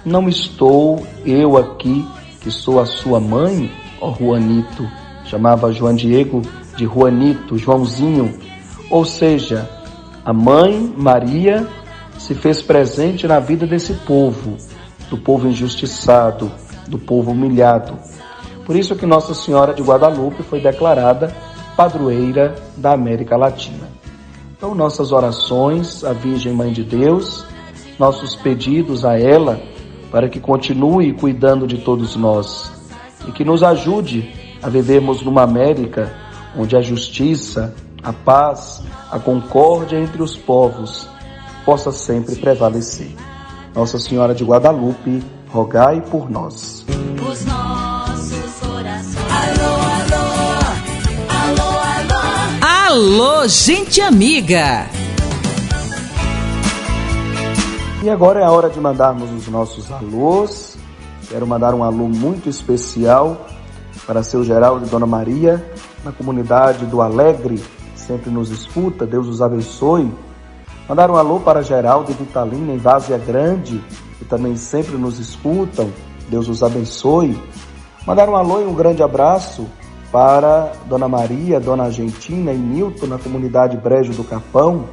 Não 0.05 0.29
estou 0.29 1.05
eu 1.26 1.59
aqui, 1.59 2.07
que 2.40 2.50
sou 2.50 2.81
a 2.81 2.87
sua 2.87 3.20
mãe, 3.20 3.70
ó 4.00 4.14
Juanito. 4.14 4.88
Chamava 5.24 5.72
João 5.72 5.94
Diego 5.94 6.42
de 6.76 6.85
Juanito, 6.85 7.59
Joãozinho. 7.59 8.38
Ou 8.90 9.05
seja, 9.05 9.68
a 10.24 10.33
mãe 10.33 10.92
Maria 10.96 11.66
se 12.18 12.35
fez 12.35 12.61
presente 12.61 13.26
na 13.26 13.40
vida 13.40 13.66
desse 13.66 13.94
povo, 13.94 14.56
do 15.09 15.16
povo 15.16 15.48
injustiçado, 15.48 16.50
do 16.87 16.98
povo 16.98 17.30
humilhado. 17.30 17.98
Por 18.66 18.76
isso 18.76 18.94
que 18.94 19.06
Nossa 19.06 19.35
Senhora 19.35 19.72
de 19.72 19.83
Guadalupe 19.83 20.42
foi 20.42 20.61
declarada 20.61 21.35
padroeira 21.76 22.54
da 22.76 22.92
América 22.92 23.37
Latina. 23.37 23.88
Então, 24.56 24.74
nossas 24.74 25.11
orações 25.11 26.04
à 26.04 26.12
Virgem 26.12 26.52
Mãe 26.52 26.70
de 26.72 26.85
Deus, 26.85 27.46
nossos 27.98 28.37
pedidos 28.37 29.04
a 29.04 29.18
ela 29.18 29.59
para 30.11 30.28
que 30.28 30.38
continue 30.38 31.14
cuidando 31.14 31.66
de 31.66 31.78
todos 31.78 32.16
nós 32.16 32.70
e 33.26 33.33
que 33.33 33.44
nos 33.44 33.62
ajude 33.62 34.30
a 34.62 34.68
vivermos 34.68 35.22
numa 35.22 35.42
América 35.42 36.12
onde 36.56 36.76
a 36.76 36.83
justiça, 36.83 37.74
a 38.02 38.12
paz, 38.12 38.82
a 39.10 39.18
concórdia 39.18 39.98
entre 39.98 40.22
os 40.22 40.36
povos 40.36 41.08
possa 41.64 41.92
sempre 41.92 42.36
prevalecer. 42.36 43.14
Nossa 43.74 43.98
Senhora 43.98 44.34
de 44.34 44.44
Guadalupe, 44.44 45.22
rogai 45.48 46.00
por 46.00 46.30
nós. 46.30 46.84
Os 46.88 47.44
nossos 47.44 48.60
corações. 48.60 49.16
Alô, 49.30 49.74
alô, 50.02 50.26
alô, 51.46 51.70
alô. 52.88 53.40
Alô, 53.40 53.48
gente 53.48 54.00
amiga. 54.00 54.86
E 58.02 58.08
agora 58.08 58.40
é 58.40 58.44
a 58.44 58.50
hora 58.50 58.70
de 58.70 58.80
mandarmos 58.80 59.30
os 59.30 59.46
nossos 59.48 59.92
alôs. 59.92 60.78
Quero 61.28 61.46
mandar 61.46 61.74
um 61.74 61.84
alô 61.84 62.08
muito 62.08 62.48
especial 62.48 63.46
para 64.06 64.22
seu 64.22 64.42
Geraldo 64.42 64.86
e 64.86 64.88
Dona 64.88 65.06
Maria, 65.06 65.64
na 66.02 66.10
comunidade 66.10 66.86
do 66.86 67.00
Alegre, 67.00 67.62
sempre 68.11 68.29
nos 68.29 68.51
escuta, 68.51 69.07
Deus 69.07 69.29
os 69.29 69.40
abençoe. 69.40 70.12
Mandar 70.88 71.09
um 71.12 71.14
alô 71.14 71.38
para 71.38 71.62
Geraldo 71.62 72.11
e 72.11 72.14
Vitalina 72.14 72.73
em 72.73 72.77
Várzea 72.77 73.16
Grande, 73.16 73.81
que 74.18 74.25
também 74.25 74.57
sempre 74.57 74.96
nos 74.96 75.20
escutam, 75.20 75.88
Deus 76.29 76.49
os 76.49 76.61
abençoe. 76.61 77.40
Mandar 78.05 78.29
um 78.29 78.35
alô 78.35 78.61
e 78.61 78.66
um 78.66 78.75
grande 78.75 79.01
abraço 79.01 79.64
para 80.11 80.73
Dona 80.87 81.07
Maria, 81.07 81.61
Dona 81.61 81.85
Argentina 81.85 82.53
e 82.53 82.59
Nilton 82.59 83.07
na 83.07 83.16
comunidade 83.16 83.77
Brejo 83.77 84.12
do 84.12 84.25
Capão, 84.25 84.87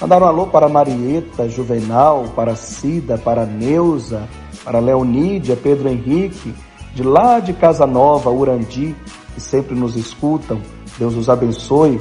Mandar 0.00 0.22
um 0.22 0.26
alô 0.26 0.46
para 0.46 0.68
Marieta, 0.68 1.48
Juvenal, 1.48 2.26
para 2.36 2.54
Cida, 2.54 3.18
para 3.18 3.44
Neuza, 3.44 4.28
para 4.62 4.78
Leonídia, 4.78 5.56
Pedro 5.60 5.88
Henrique, 5.88 6.54
de 6.94 7.02
lá 7.02 7.40
de 7.40 7.52
Casa 7.52 7.84
Nova, 7.84 8.30
Urandi, 8.30 8.94
que 9.34 9.40
sempre 9.40 9.74
nos 9.74 9.96
escutam. 9.96 10.60
Deus 10.96 11.16
os 11.16 11.28
abençoe. 11.28 12.00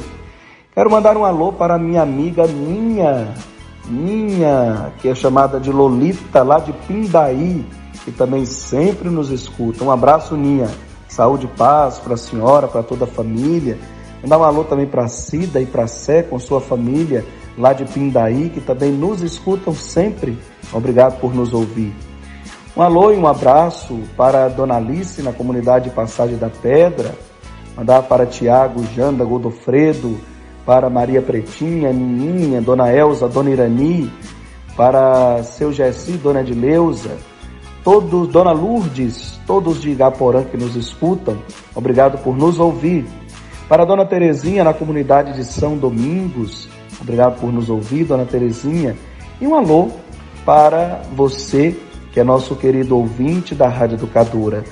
Quero 0.78 0.92
mandar 0.92 1.18
um 1.18 1.26
alô 1.26 1.52
para 1.52 1.76
minha 1.80 2.04
amiga 2.04 2.46
Ninha, 2.46 3.34
Ninha, 3.90 4.94
que 5.00 5.10
é 5.10 5.16
chamada 5.16 5.60
de 5.60 5.72
Lolita, 5.72 6.44
lá 6.44 6.60
de 6.60 6.72
Pindaí, 6.72 7.66
que 8.06 8.12
também 8.12 8.46
sempre 8.46 9.10
nos 9.10 9.32
escuta. 9.32 9.84
Um 9.84 9.90
abraço, 9.90 10.38
Ninha. 10.38 10.70
Saúde 11.08 11.48
e 11.48 11.58
paz 11.58 11.98
para 11.98 12.14
a 12.14 12.18
senhora, 12.18 12.68
para 12.68 12.84
toda 12.84 13.06
a 13.06 13.08
família. 13.08 13.76
Mandar 14.22 14.38
um 14.38 14.44
alô 14.44 14.64
também 14.66 14.86
para 14.86 15.08
Cida 15.08 15.60
e 15.60 15.66
para 15.66 15.88
Sé, 15.88 16.22
com 16.22 16.38
sua 16.38 16.62
família 16.62 17.26
lá 17.58 17.74
de 17.74 17.84
Pindaí, 17.84 18.52
que 18.52 18.62
também 18.62 18.92
nos 18.92 19.24
escutam 19.24 19.74
sempre. 19.74 20.38
Obrigado 20.72 21.20
por 21.20 21.34
nos 21.34 21.56
ouvir. 21.56 21.92
Um 22.76 22.84
alô 22.84 23.12
e 23.12 23.18
um 23.18 23.26
abraço 23.26 24.00
para 24.16 24.46
a 24.46 24.48
Dona 24.48 24.76
Alice, 24.76 25.24
na 25.24 25.34
comunidade 25.34 25.90
Passagem 25.90 26.38
da 26.38 26.52
Pedra. 26.52 27.16
Mandar 27.76 28.04
para 28.04 28.28
Tiago, 28.28 28.86
Janda, 28.94 29.26
Godofredo, 29.26 30.20
para 30.68 30.88
Maria 30.88 31.22
Pretinha, 31.22 31.92
Nininha, 31.92 32.62
Dona 32.62 32.94
Elza, 32.94 33.28
Dona 33.28 33.50
Irani, 33.50 34.12
para 34.76 35.42
seu 35.42 35.74
Gessi, 35.74 36.12
Dona 36.12 36.42
Edileuza, 36.42 37.18
todos, 37.84 38.28
Dona 38.28 38.52
Lourdes, 38.52 39.40
todos 39.48 39.82
de 39.82 39.90
Igaporã 39.90 40.44
que 40.44 40.58
nos 40.58 40.76
escutam, 40.76 41.40
obrigado 41.74 42.20
por 42.20 42.38
nos 42.38 42.60
ouvir. 42.60 43.04
Para 43.68 43.84
Dona 43.84 44.06
Terezinha, 44.06 44.64
na 44.64 44.74
comunidade 44.74 45.34
de 45.34 45.44
São 45.44 45.76
Domingos, 45.76 46.70
Obrigado 47.02 47.40
por 47.40 47.52
nos 47.52 47.70
ouvir, 47.70 48.06
dona 48.06 48.26
Terezinha. 48.26 48.96
E 49.40 49.48
um 49.48 49.56
alô 49.56 49.90
para 50.46 51.02
você, 51.14 51.76
que 52.12 52.20
é 52.20 52.24
nosso 52.24 52.56
querido 52.56 52.98
ouvinte 52.98 53.54
da 53.54 53.68
Rádio 53.68 53.96
Educadora. 53.96 54.64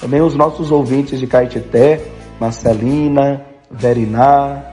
Também 0.00 0.20
os 0.20 0.34
nossos 0.34 0.70
ouvintes 0.70 1.18
de 1.18 1.26
Caetité, 1.26 2.00
Marcelina, 2.40 3.44
Veriná, 3.70 4.71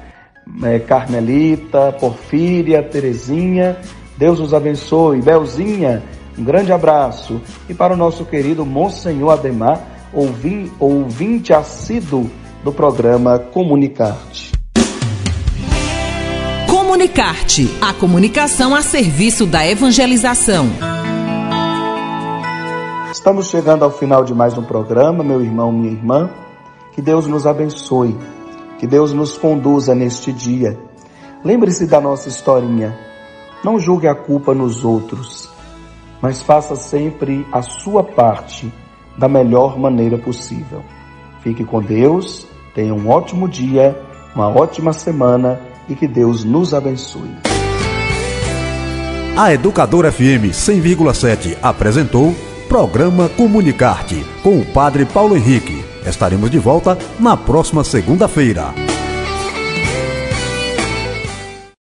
é, 0.64 0.80
Carmelita, 0.80 1.92
Porfíria, 2.00 2.82
Terezinha. 2.84 3.78
Deus 4.18 4.40
os 4.40 4.54
abençoe. 4.54 5.22
Belzinha, 5.22 6.04
um 6.38 6.44
grande 6.44 6.72
abraço. 6.72 7.42
E 7.70 7.74
para 7.74 7.94
o 7.94 7.98
nosso 7.98 8.26
querido 8.26 8.66
Monsenhor 8.66 9.32
Ademar, 9.32 9.82
ouvinte 10.80 11.54
assíduo 11.54 12.30
do 12.64 12.72
programa 12.72 13.40
Comunicarte. 13.40 14.52
Comunicarte, 16.68 17.70
a 17.82 17.94
comunicação 17.94 18.76
a 18.76 18.82
serviço 18.82 19.46
da 19.46 19.66
evangelização. 19.66 20.68
Estamos 23.12 23.48
chegando 23.48 23.84
ao 23.84 23.92
final 23.92 24.24
de 24.24 24.34
mais 24.34 24.58
um 24.58 24.64
programa, 24.64 25.24
meu 25.24 25.42
irmão, 25.42 25.72
minha 25.72 25.92
irmã. 25.92 26.30
Que 26.94 27.02
Deus 27.02 27.28
nos 27.28 27.46
abençoe, 27.46 28.16
que 28.80 28.88
Deus 28.88 29.13
nos 29.13 29.38
conduza 29.38 29.94
neste 29.94 30.32
dia. 30.32 30.80
Lembre-se 31.44 31.86
da 31.86 32.00
nossa 32.00 32.30
historinha. 32.30 32.98
Não 33.63 33.78
julgue 33.78 34.08
a 34.08 34.15
culpa 34.15 34.54
nos 34.54 34.86
outros, 34.86 35.50
mas 36.22 36.42
faça 36.42 36.76
sempre 36.78 37.46
a 37.52 37.62
sua 37.62 38.04
parte 38.04 38.72
da 39.18 39.28
melhor 39.28 39.78
maneira 39.78 40.18
possível. 40.18 40.82
Fique 41.42 41.65
com 41.65 41.82
Deus, 41.82 42.48
tenha 42.74 42.94
um 42.94 43.10
ótimo 43.10 43.50
dia, 43.50 44.02
uma 44.34 44.48
ótima 44.48 44.94
semana 44.94 45.60
e 45.89 45.96
que 45.96 46.08
Deus 46.08 46.46
nos 46.46 46.74
abençoe. 46.74 47.36
A 49.38 49.54
Educadora 49.54 50.12
FM 50.12 50.52
100,7 50.52 51.58
apresentou 51.62 52.34
programa 52.70 53.28
Comunicarte 53.30 54.26
com 54.44 54.60
o 54.60 54.65
Padre 54.65 55.06
Paulo 55.06 55.36
Henrique. 55.36 55.88
Estaremos 56.06 56.50
de 56.50 56.60
volta 56.60 56.98
na 57.20 57.36
próxima 57.36 57.84
segunda-feira. 57.84 58.88